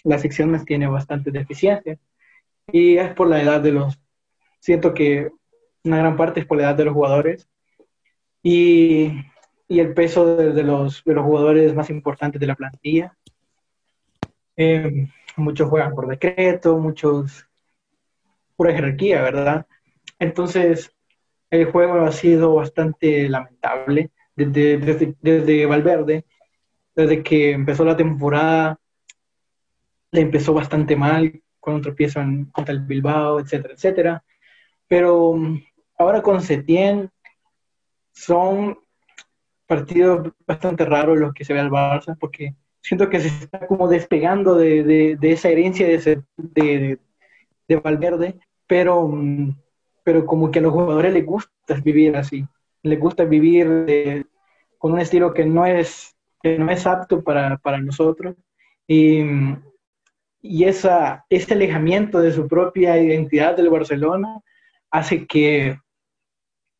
[0.03, 1.97] las secciones tiene bastantes deficiencias
[2.71, 3.99] y es por la edad de los,
[4.59, 5.29] siento que
[5.83, 7.47] una gran parte es por la edad de los jugadores
[8.43, 9.11] y,
[9.67, 13.15] y el peso de, los, de los jugadores más importantes de la plantilla.
[14.57, 17.47] Eh, muchos juegan por decreto, muchos
[18.55, 19.65] pura jerarquía, ¿verdad?
[20.19, 20.93] Entonces,
[21.49, 26.25] el juego ha sido bastante lamentable desde, desde, desde Valverde,
[26.95, 28.79] desde que empezó la temporada,
[30.11, 34.23] le empezó bastante mal, con un tropiezo en- contra el Bilbao, etcétera, etcétera.
[34.87, 35.61] Pero mm,
[35.99, 37.09] ahora con Setién
[38.13, 38.77] son
[39.67, 43.87] partidos bastante raros los que se ve al Barça, porque siento que se está como
[43.87, 46.99] despegando de, de- de esa herencia de, de,
[47.67, 49.55] de Valverde, pero, mm,
[50.03, 52.45] pero como que a los jugadores les gusta vivir así,
[52.83, 54.25] les gusta vivir
[54.77, 58.35] con un estilo que no es, que no es apto para, para nosotros.
[58.87, 59.63] Y, mm,
[60.41, 64.41] y esa, ese alejamiento de su propia identidad del Barcelona
[64.89, 65.77] hace que,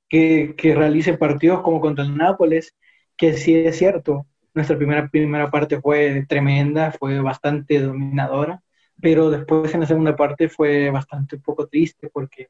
[0.07, 2.75] que, que realice partidos como contra el Nápoles,
[3.17, 8.61] que sí es cierto, nuestra primera, primera parte fue tremenda, fue bastante dominadora,
[9.01, 12.49] pero después en la segunda parte fue bastante poco triste porque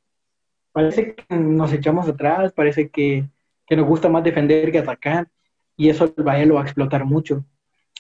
[0.71, 3.25] parece que nos echamos atrás, parece que,
[3.67, 5.27] que nos gusta más defender que atacar,
[5.75, 7.45] y eso el Bayern lo va a explotar mucho.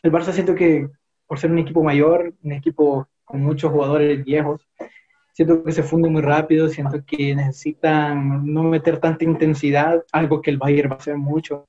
[0.03, 0.89] El Barça siento que
[1.29, 4.67] por ser un equipo mayor, un equipo con muchos jugadores viejos,
[5.31, 10.49] siento que se funde muy rápido, siento que necesitan no meter tanta intensidad, algo que
[10.49, 11.67] el Bayern va a hacer mucho.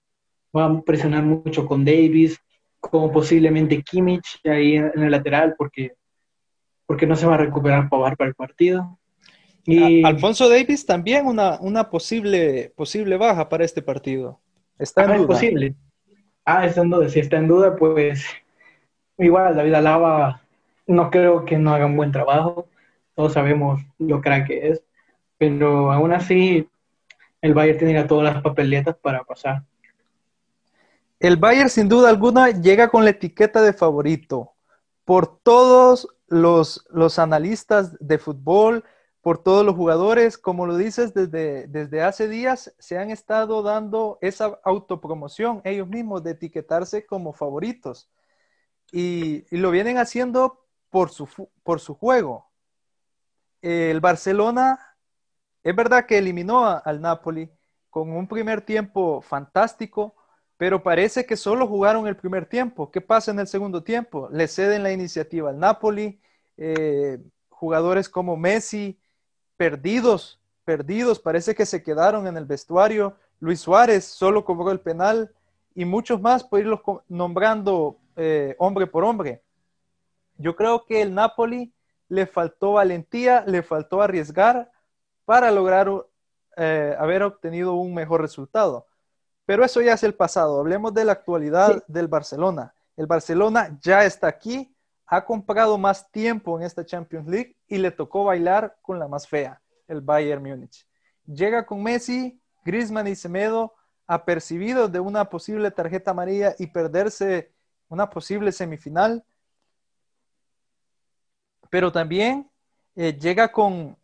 [0.57, 2.41] Va a presionar mucho con Davis,
[2.81, 5.93] como posiblemente Kimmich ahí en el lateral, porque,
[6.87, 8.99] porque no se va a recuperar Pavar para el partido.
[9.67, 10.03] Y...
[10.05, 14.41] Alfonso Davis también una, una posible, posible baja para este partido.
[14.79, 15.23] Está en ah, duda.
[15.23, 15.75] Es posible.
[16.47, 17.09] Ah, está en duda.
[17.11, 18.25] Si está en duda, pues
[19.21, 20.43] igual David Alaba
[20.87, 22.67] no creo que no haga un buen trabajo
[23.21, 24.83] todos sabemos lo crack que es,
[25.37, 26.67] pero aún así
[27.43, 29.63] el Bayern tiene todas las papeletas para pasar.
[31.19, 34.53] El Bayern sin duda alguna llega con la etiqueta de favorito
[35.05, 38.85] por todos los, los analistas de fútbol,
[39.21, 44.17] por todos los jugadores, como lo dices, desde, desde hace días se han estado dando
[44.23, 48.09] esa autopromoción ellos mismos de etiquetarse como favoritos.
[48.93, 51.29] Y, lo vienen haciendo por su,
[51.63, 52.51] por su juego
[53.63, 54.97] el Barcelona,
[55.63, 57.51] es verdad que eliminó al Napoli
[57.91, 60.15] con un primer tiempo fantástico,
[60.57, 62.91] pero parece que solo jugaron el primer tiempo.
[62.91, 64.29] ¿Qué pasa en el segundo tiempo?
[64.31, 66.21] Le ceden la iniciativa al Napoli,
[66.57, 67.19] eh,
[67.49, 68.99] jugadores como Messi,
[69.57, 73.17] perdidos, perdidos, parece que se quedaron en el vestuario.
[73.41, 75.35] Luis Suárez solo cobró el penal
[75.75, 79.43] y muchos más por irlos nombrando eh, hombre por hombre.
[80.37, 81.73] Yo creo que el Napoli
[82.09, 84.71] le faltó valentía, le faltó arriesgar
[85.25, 85.89] para lograr
[86.57, 88.87] eh, haber obtenido un mejor resultado.
[89.47, 90.61] Pero eso ya es el pasado.
[90.61, 92.75] Hablemos de la actualidad del Barcelona.
[92.97, 94.75] El Barcelona ya está aquí,
[95.07, 99.27] ha comprado más tiempo en esta Champions League y le tocó bailar con la más
[99.27, 100.87] fea, el Bayern Múnich.
[101.27, 103.75] Llega con Messi, Griezmann y Semedo
[104.13, 107.53] apercibidos de una posible tarjeta amarilla y perderse
[107.89, 109.25] una posible semifinal
[111.71, 112.51] pero también
[112.97, 113.97] eh, llega con,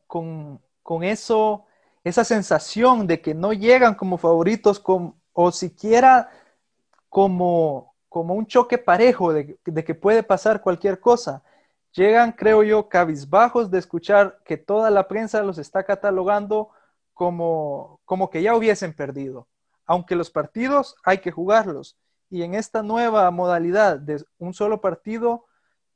[1.03, 1.67] eso,
[2.05, 4.83] esa sensación de que no llegan como favoritos
[5.33, 6.31] o siquiera
[7.09, 11.43] como, como un choque parejo de, que puede pasar cualquier cosa.
[11.93, 16.71] Llegan, creo yo, cabizbajos de escuchar que toda la prensa los está catalogando
[17.15, 19.49] como, como que ya hubiesen perdido.
[19.87, 21.97] Aunque los partidos hay que jugarlos.
[22.28, 25.47] Y en esta nueva modalidad de un solo partido,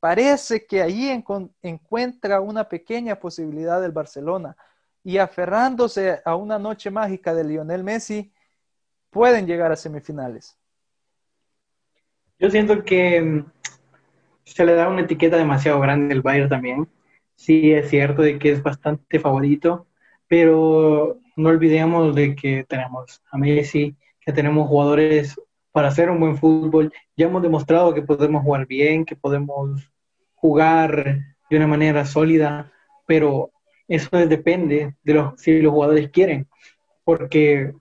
[0.01, 1.11] Parece que ahí
[1.63, 4.57] encuentra una pequeña posibilidad del Barcelona
[5.05, 8.33] y aferrándose a una noche mágica de Lionel Messi,
[9.11, 10.57] pueden llegar a semifinales.
[12.39, 13.45] Yo siento que mm,
[14.45, 16.89] se le da una etiqueta demasiado grande al Bayern también.
[17.35, 19.87] Sí, es cierto de que es bastante favorito,
[20.29, 25.41] pero no olvidemos de que tenemos a Messi, que tenemos jugadores
[25.73, 26.93] para hacer un buen fútbol.
[27.17, 29.91] Ya hemos demostrado que podemos jugar bien, que podemos
[30.35, 32.73] jugar de una manera sólida,
[33.07, 33.51] pero
[33.89, 36.47] eso depende de los, si los jugadores quieren,
[37.05, 37.73] porque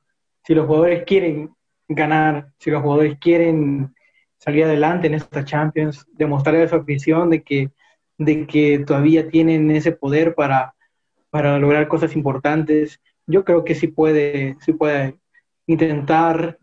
[0.43, 1.51] si los jugadores quieren
[1.87, 3.93] ganar, si los jugadores quieren
[4.37, 7.71] salir adelante en esta Champions, demostrarle su afición de que,
[8.17, 10.73] de que todavía tienen ese poder para,
[11.29, 12.99] para lograr cosas importantes,
[13.29, 15.15] yo creo que sí puede, sí puede
[15.67, 16.57] intentar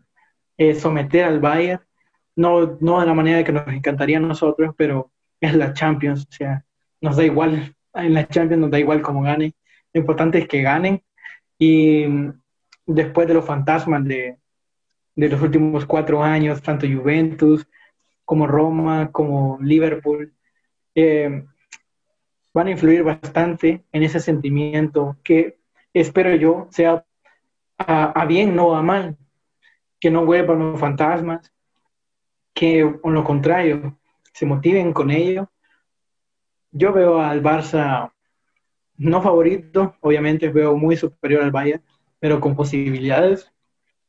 [0.57, 1.81] eh, someter al Bayern,
[2.35, 6.31] no, no de la manera que nos encantaría a nosotros, pero es la Champions, o
[6.31, 6.65] sea,
[6.99, 9.55] nos da igual, en la Champions nos da igual cómo gane,
[9.93, 11.01] lo importante es que ganen.
[11.57, 12.05] Y
[12.85, 14.37] después de los fantasmas de,
[15.15, 17.67] de los últimos cuatro años, tanto Juventus
[18.25, 20.33] como Roma, como Liverpool,
[20.95, 21.45] eh,
[22.53, 25.57] van a influir bastante en ese sentimiento que
[25.99, 27.05] espero yo sea
[27.77, 29.17] a, bien, no a mal,
[29.99, 31.51] que no vuelvan los fantasmas,
[32.53, 33.97] que con lo contrario,
[34.33, 35.49] se motiven con ello.
[36.71, 38.11] Yo veo al Barça
[38.97, 41.83] no favorito, obviamente veo muy superior al Bayern,
[42.19, 43.51] pero con posibilidades,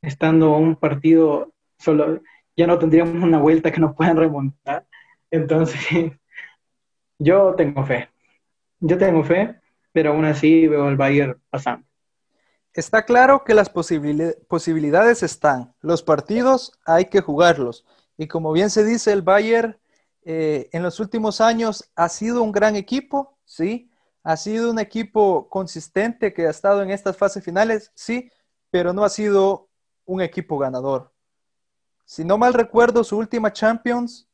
[0.01, 2.23] estando un partido solo,
[2.57, 4.87] ya no tendríamos una vuelta que nos puedan remontar.
[5.31, 5.81] Entonces,
[7.19, 8.09] yo tengo fe.
[8.81, 9.57] Yo tengo fe,
[9.93, 11.87] pero aún así veo al Bayern pasando.
[12.73, 15.75] Está claro que las posibilidades están.
[15.81, 17.85] Los partidos hay que jugarlos.
[18.17, 19.79] Y como bien se dice, el Bayern
[20.23, 23.91] eh, en los últimos años ha sido un gran equipo, sí,
[24.23, 28.31] ha sido un equipo consistente que ha estado en estas fases finales, sí,
[28.71, 29.69] pero no ha sido
[30.05, 31.13] un equipo ganador.
[32.05, 34.29] Si no mal recuerdo, su última Champions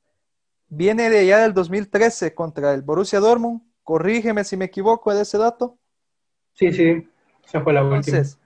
[0.69, 3.63] viene de allá del 2013 contra el Borussia Dortmund.
[3.85, 5.79] Corrígeme si me equivoco de ese dato.
[6.55, 7.09] Sí, sí.
[7.47, 8.39] Esa fue la Entonces,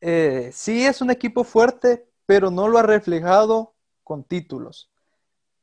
[0.00, 4.90] eh, sí es un equipo fuerte, pero no lo ha reflejado con títulos.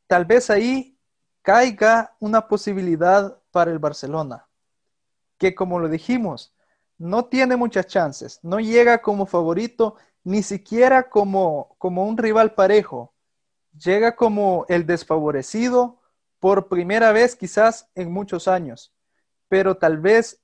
[0.08, 0.98] Tal vez ahí
[1.42, 4.48] caiga una posibilidad para el Barcelona,
[5.38, 6.54] que como lo dijimos,
[6.98, 13.14] no tiene muchas chances, no llega como favorito, ni siquiera como, como un rival parejo,
[13.78, 16.02] llega como el desfavorecido
[16.40, 18.94] por primera vez quizás en muchos años,
[19.50, 20.42] pero tal vez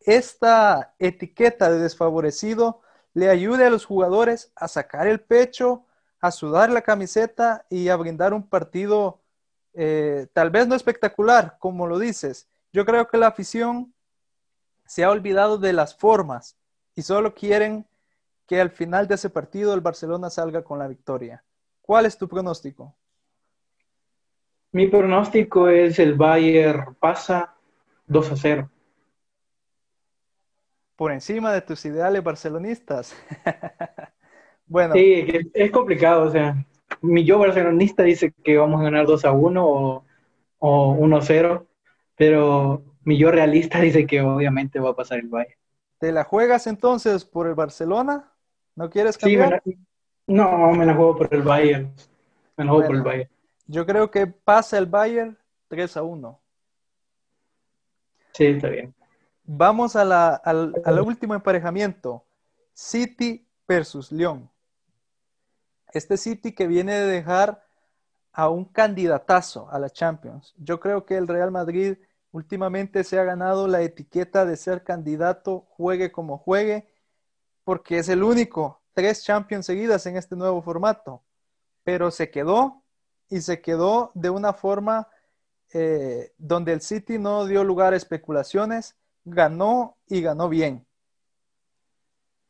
[0.00, 2.80] esta etiqueta de desfavorecido
[3.12, 5.84] le ayude a los jugadores a sacar el pecho,
[6.20, 9.20] a sudar la camiseta y a brindar un partido
[9.74, 12.48] eh, tal vez no espectacular, como lo dices.
[12.72, 13.92] Yo creo que la afición
[14.86, 16.56] se ha olvidado de las formas
[16.94, 17.86] y solo quieren
[18.46, 21.44] que al final de ese partido el Barcelona salga con la victoria.
[21.82, 22.94] ¿Cuál es tu pronóstico?
[24.72, 27.54] Mi pronóstico es el Bayern pasa
[28.10, 28.70] 2 a 0
[31.00, 33.16] por encima de tus ideales barcelonistas.
[34.66, 34.92] bueno.
[34.92, 36.62] Sí, es complicado, o sea,
[37.00, 40.04] mi yo barcelonista dice que vamos a ganar 2 a 1 o,
[40.58, 41.66] o 1 a 0,
[42.16, 45.58] pero mi yo realista dice que obviamente va a pasar el Bayern.
[45.96, 48.34] ¿Te la juegas entonces por el Barcelona?
[48.76, 49.62] ¿No quieres cambiar?
[49.64, 49.78] Sí,
[50.26, 51.94] no, me la juego por el Bayern.
[52.58, 53.30] Me la juego por el Bayern.
[53.68, 55.38] Yo creo que pasa el Bayern
[55.68, 56.40] 3 a 1.
[58.32, 58.94] Sí, está bien.
[59.44, 62.24] Vamos a la, al, último emparejamiento.
[62.72, 64.50] City versus León.
[65.92, 67.64] Este City que viene de dejar
[68.32, 70.54] a un candidatazo a la Champions.
[70.56, 71.96] Yo creo que el Real Madrid
[72.30, 76.88] últimamente se ha ganado la etiqueta de ser candidato, juegue como juegue,
[77.64, 81.24] porque es el único, tres Champions seguidas en este nuevo formato.
[81.82, 82.84] Pero se quedó
[83.28, 85.08] y se quedó de una forma
[85.72, 90.86] eh, donde el City no dio lugar a especulaciones, ganó y ganó bien.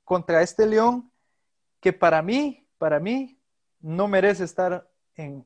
[0.05, 1.11] Contra este León
[1.81, 3.39] que para mí, para mí,
[3.81, 5.45] no merece estar en,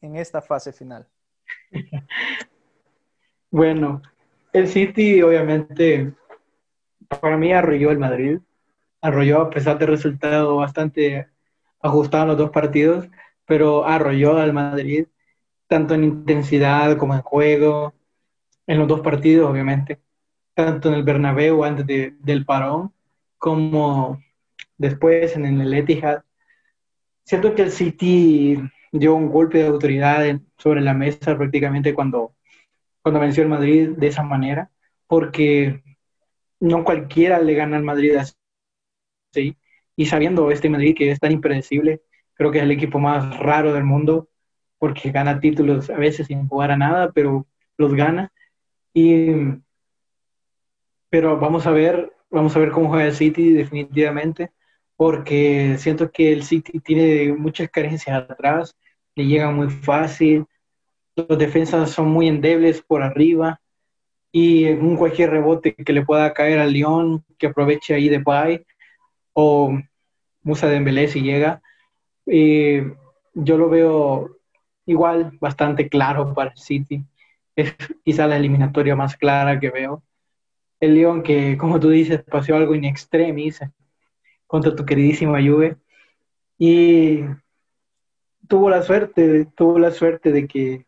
[0.00, 1.06] esta fase final.
[3.50, 4.02] Bueno,
[4.52, 6.12] el City obviamente
[7.08, 8.40] para mí arrolló el Madrid,
[9.00, 11.28] arrolló a pesar del resultado bastante
[11.80, 13.08] ajustado en los dos partidos,
[13.46, 15.06] pero arrolló al Madrid
[15.68, 17.94] tanto en intensidad como en juego,
[18.66, 20.00] en los dos partidos obviamente
[20.58, 22.92] tanto en el Bernabéu antes del parón
[23.38, 24.20] como
[24.76, 26.24] después en el Etihad.
[27.22, 28.58] Siento que el City
[28.90, 30.24] dio un golpe de autoridad
[30.56, 32.34] sobre la mesa prácticamente cuando,
[33.02, 34.68] cuando venció el Madrid de esa manera,
[35.06, 35.80] porque
[36.58, 39.56] no cualquiera le gana al Madrid así.
[39.94, 42.02] Y sabiendo este Madrid que es tan impredecible,
[42.34, 44.28] creo que es el equipo más raro del mundo,
[44.78, 48.32] porque gana títulos a veces sin jugar a nada, pero los gana.
[48.94, 49.32] Y
[51.10, 54.50] pero vamos a ver, vamos a ver cómo juega el City definitivamente,
[54.96, 58.76] porque siento que el City tiene muchas carencias atrás,
[59.14, 60.46] le llega muy fácil,
[61.16, 63.60] los defensas son muy endebles por arriba
[64.30, 68.64] y un cualquier rebote que le pueda caer al León, que aproveche ahí de Pay
[69.32, 69.78] o
[70.42, 71.62] Musa Dembélé si llega,
[72.26, 72.92] eh,
[73.34, 74.37] yo lo veo
[74.88, 77.04] igual bastante claro para el City.
[77.54, 80.02] Es quizá la eliminatoria más clara que veo
[80.80, 83.60] el León que, como tú dices, pasó algo in extremis
[84.46, 85.76] contra tu queridísima Juve
[86.58, 87.24] y
[88.48, 90.86] tuvo la suerte, tuvo la suerte de que,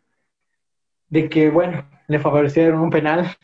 [1.09, 3.37] de que, bueno, le favorecieron un penal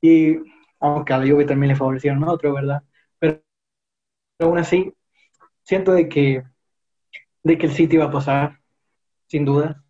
[0.00, 0.38] y
[0.80, 2.82] aunque a la Juve también le favorecieron otro, ¿verdad?
[3.18, 3.40] Pero,
[4.40, 4.92] aún así,
[5.62, 6.44] siento de que,
[7.42, 8.60] de que el City va a pasar,
[9.26, 9.81] sin duda,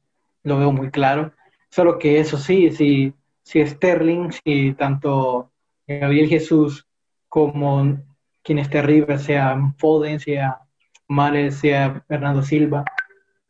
[0.43, 1.33] lo veo muy claro.
[1.71, 5.51] Solo que eso sí, si, si Sterling, si tanto
[5.87, 6.87] Gabriel Jesús
[7.29, 7.99] como
[8.43, 10.61] quien esté arriba, sea Foden, sea
[11.09, 12.85] Males, sea Fernando Silva,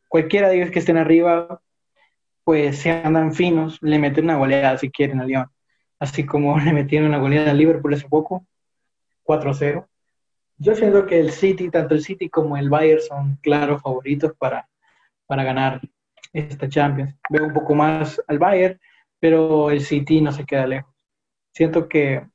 [0.08, 1.62] cualquiera de ellos que estén arriba,
[2.44, 5.46] pues se andan finos, le meten una goleada si quieren a León.
[5.98, 8.46] Así como le metieron una goleada al Liverpool hace poco,
[9.24, 9.86] 4-0.
[10.58, 14.68] Yo siento que el City, tanto el City como el Bayern son claros favoritos para,
[15.26, 15.80] para ganar
[16.32, 17.14] esta Champions.
[17.28, 18.80] Veo un poco más al Bayern,
[19.20, 20.94] pero el City no se queda lejos.
[21.52, 22.26] Siento que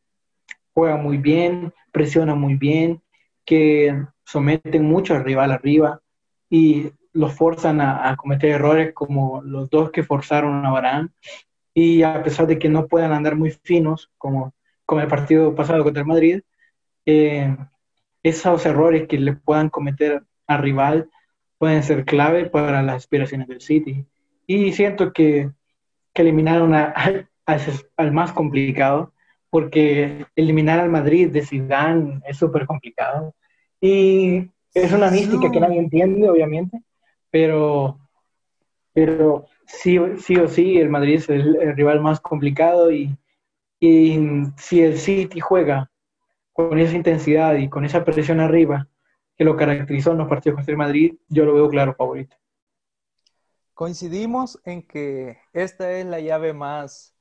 [0.74, 3.02] juega muy bien, presiona muy bien,
[3.46, 6.02] que someten mucho al rival arriba
[6.50, 11.14] y los forzan a, cometer errores como los dos que forzaron a Barán.
[11.74, 14.54] Y a pesar de que no puedan andar muy finos, como,
[14.86, 16.42] como el partido pasado contra el Madrid,
[17.06, 17.56] eh,
[18.24, 21.10] esos errores que le puedan cometer al rival
[21.58, 24.06] pueden ser clave para las aspiraciones del City.
[24.46, 25.52] Y siento que,
[26.14, 29.14] que eliminaron al más complicado,
[29.50, 33.34] porque eliminar al Madrid de Zidane es súper complicado.
[33.82, 36.82] Y es una mística que nadie entiende, obviamente,
[37.32, 38.00] pero,
[38.94, 43.18] pero sí, sí o sí, el Madrid es el, rival más complicado y,
[43.80, 44.20] y
[44.58, 45.90] si el City juega
[46.54, 48.88] con esa intensidad y con esa presión arriba
[49.38, 52.36] que lo caracterizó en los partidos contra el Madrid, yo lo veo claro favorito.
[53.74, 57.14] Coincidimos en que esta es la llave más,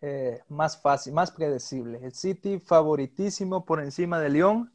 [0.00, 1.98] eh, más fácil, más predecible.
[2.02, 4.72] El City favoritísimo por encima de León,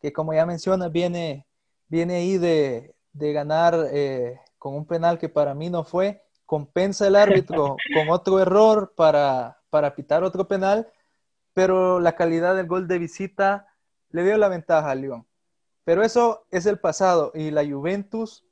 [0.00, 1.46] que como ya menciona, viene,
[1.86, 7.06] viene ahí de, de ganar eh, con un penal que para mí no fue, compensa
[7.06, 10.88] el árbitro con otro error para, para pitar otro penal,
[11.52, 13.68] pero la calidad del gol de visita
[14.10, 15.24] le dio la ventaja a León.
[15.84, 18.44] Pero eso es el pasado y la Juventus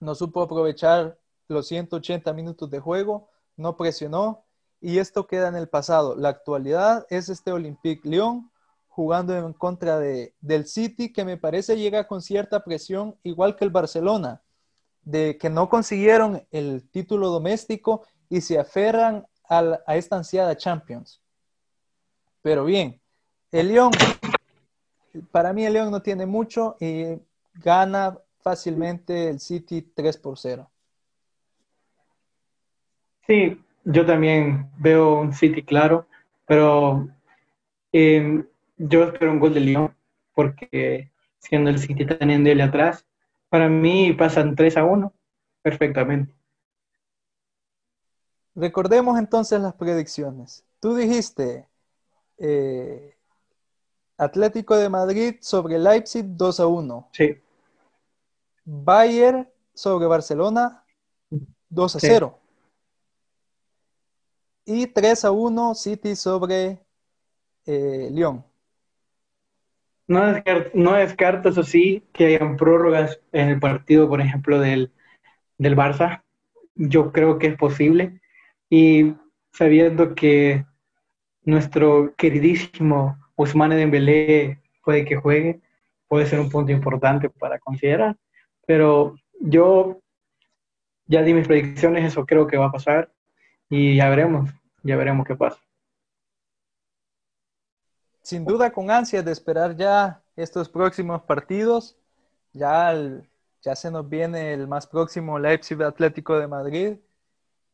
[0.00, 1.18] no supo aprovechar
[1.48, 4.44] los 180 minutos de juego, no presionó
[4.80, 6.16] y esto queda en el pasado.
[6.16, 8.50] La actualidad es este Olympique Lyon
[8.88, 13.64] jugando en contra de, del City que me parece llega con cierta presión igual que
[13.64, 14.42] el Barcelona,
[15.02, 21.22] de que no consiguieron el título doméstico y se aferran a, a esta ansiada Champions.
[22.40, 23.00] Pero bien,
[23.52, 23.92] el Lyon,
[25.30, 27.18] para mí el León no tiene mucho y
[27.54, 30.68] gana fácilmente el City 3 por 0.
[33.26, 36.06] Sí, yo también veo un City claro,
[36.46, 37.08] pero
[37.92, 38.46] em,
[38.76, 39.94] yo espero un gol de Lyon,
[40.34, 43.06] porque siendo el City tan endeble atrás,
[43.48, 45.12] para mí pasan 3 a 1
[45.62, 46.34] perfectamente.
[48.54, 50.64] Recordemos entonces las predicciones.
[50.80, 51.68] Tú dijiste
[52.38, 53.16] eh,
[54.16, 57.08] Atlético de Madrid sobre Leipzig 2 a 1.
[57.12, 57.38] Sí.
[58.64, 60.84] Bayern sobre Barcelona
[61.68, 62.38] 2 a 0.
[64.64, 66.78] Y 3 a 1 City sobre
[67.66, 68.44] eh, Lyon.
[70.06, 74.92] No descarto, no descarto, eso sí, que hayan prórrogas en el partido, por ejemplo, del,
[75.58, 76.22] del Barça.
[76.74, 78.20] Yo creo que es posible.
[78.68, 79.14] Y
[79.52, 80.66] sabiendo que
[81.44, 85.60] nuestro queridísimo Ousmane Dembélé puede que juegue,
[86.08, 88.16] puede ser un punto importante para considerar.
[88.66, 90.00] Pero yo
[91.06, 93.12] ya di mis predicciones, eso creo que va a pasar
[93.68, 94.50] y ya veremos,
[94.82, 95.60] ya veremos qué pasa.
[98.22, 101.96] Sin duda con ansias de esperar ya estos próximos partidos,
[102.52, 102.94] ya,
[103.60, 106.96] ya se nos viene el más próximo Leipzig Atlético de Madrid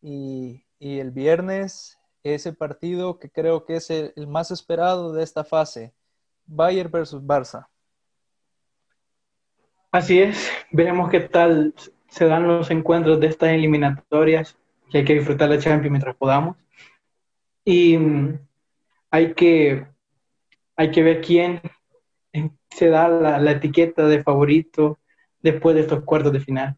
[0.01, 1.98] y, y el viernes
[2.35, 5.93] ese partido que creo que es el, más esperado de esta fase,
[6.47, 7.68] Bayern versus Barça.
[9.91, 11.74] Así es, veremos qué tal
[12.09, 14.57] se dan los encuentros de estas eliminatorias,
[14.91, 16.57] que hay que disfrutar la Champions mientras podamos.
[17.64, 18.39] Y mm,
[19.11, 19.87] hay que,
[20.76, 21.61] hay que ver quién
[22.70, 24.99] se da la etiqueta de favorito
[25.41, 26.76] después de estos cuartos de final.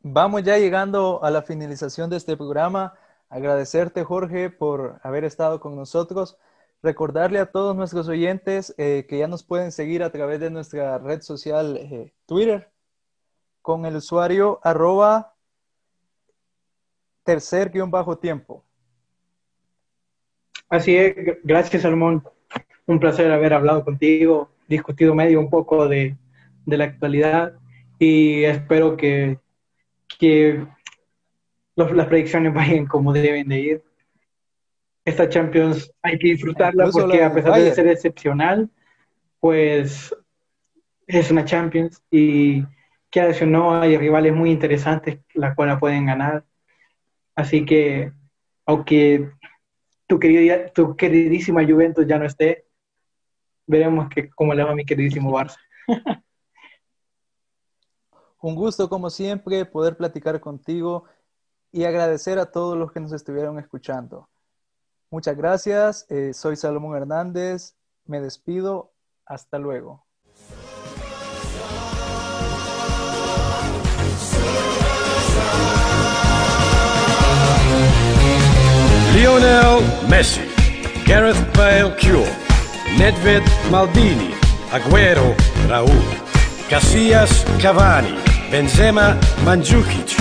[0.00, 2.94] Vamos ya llegando a la finalización de este programa.
[3.28, 6.38] Agradecerte, Jorge, por haber estado con nosotros.
[6.82, 10.98] Recordarle a todos nuestros oyentes eh, que ya nos pueden seguir a través de nuestra
[10.98, 12.70] red social eh, Twitter
[13.60, 15.34] con el usuario arroba
[17.24, 18.64] tercer guion bajo tiempo.
[20.68, 22.22] Así es, gracias Salmón.
[22.86, 26.16] Un placer haber hablado contigo, discutido medio un poco de,
[26.64, 27.54] de la actualidad
[27.98, 29.38] y espero que,
[30.18, 30.66] que
[31.76, 33.82] los, las predicciones vayan como deben de ir
[35.08, 38.70] esta Champions hay que disfrutarla porque a pesar de ser excepcional,
[39.40, 40.14] pues
[41.06, 42.62] es una Champions y
[43.10, 46.44] que no hay rivales muy interesantes la cual la pueden ganar.
[47.34, 48.12] Así que
[48.66, 49.30] aunque
[50.06, 52.66] tu, querida, tu queridísima Juventus ya no esté,
[53.66, 55.56] veremos que cómo le va a mi queridísimo Barça.
[58.40, 61.04] Un gusto como siempre poder platicar contigo
[61.72, 64.28] y agradecer a todos los que nos estuvieron escuchando.
[65.10, 66.06] Muchas gracias.
[66.08, 67.74] Eh, soy Salomón Hernández.
[68.04, 68.92] Me despido.
[69.24, 70.06] Hasta luego.
[79.14, 80.42] Lionel Messi,
[81.04, 82.30] Gareth Bale Cure,
[82.96, 84.30] Nedved Maldini,
[84.70, 85.34] Aguero
[85.68, 85.90] Raúl,
[86.70, 90.16] Casillas Cavani, Benzema Mandzukic,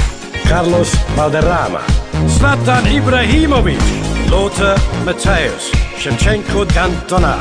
[0.47, 1.81] Carlos Valderrama,
[2.27, 3.79] Zlatan Ibrahimovic,
[4.29, 4.75] Lothar
[5.05, 7.37] Matthäus, Shevchenko Cantona,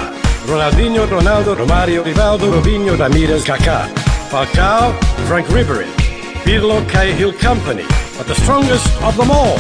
[0.47, 3.89] Ronaldinho, Ronaldo, Romario, Rivaldo, Robinho, Ramirez, Kaká,
[4.31, 4.93] Falcao,
[5.27, 5.91] Frank Ribery,
[6.45, 7.85] Pirlo, Cahill Company,
[8.17, 9.59] but the strongest of them all.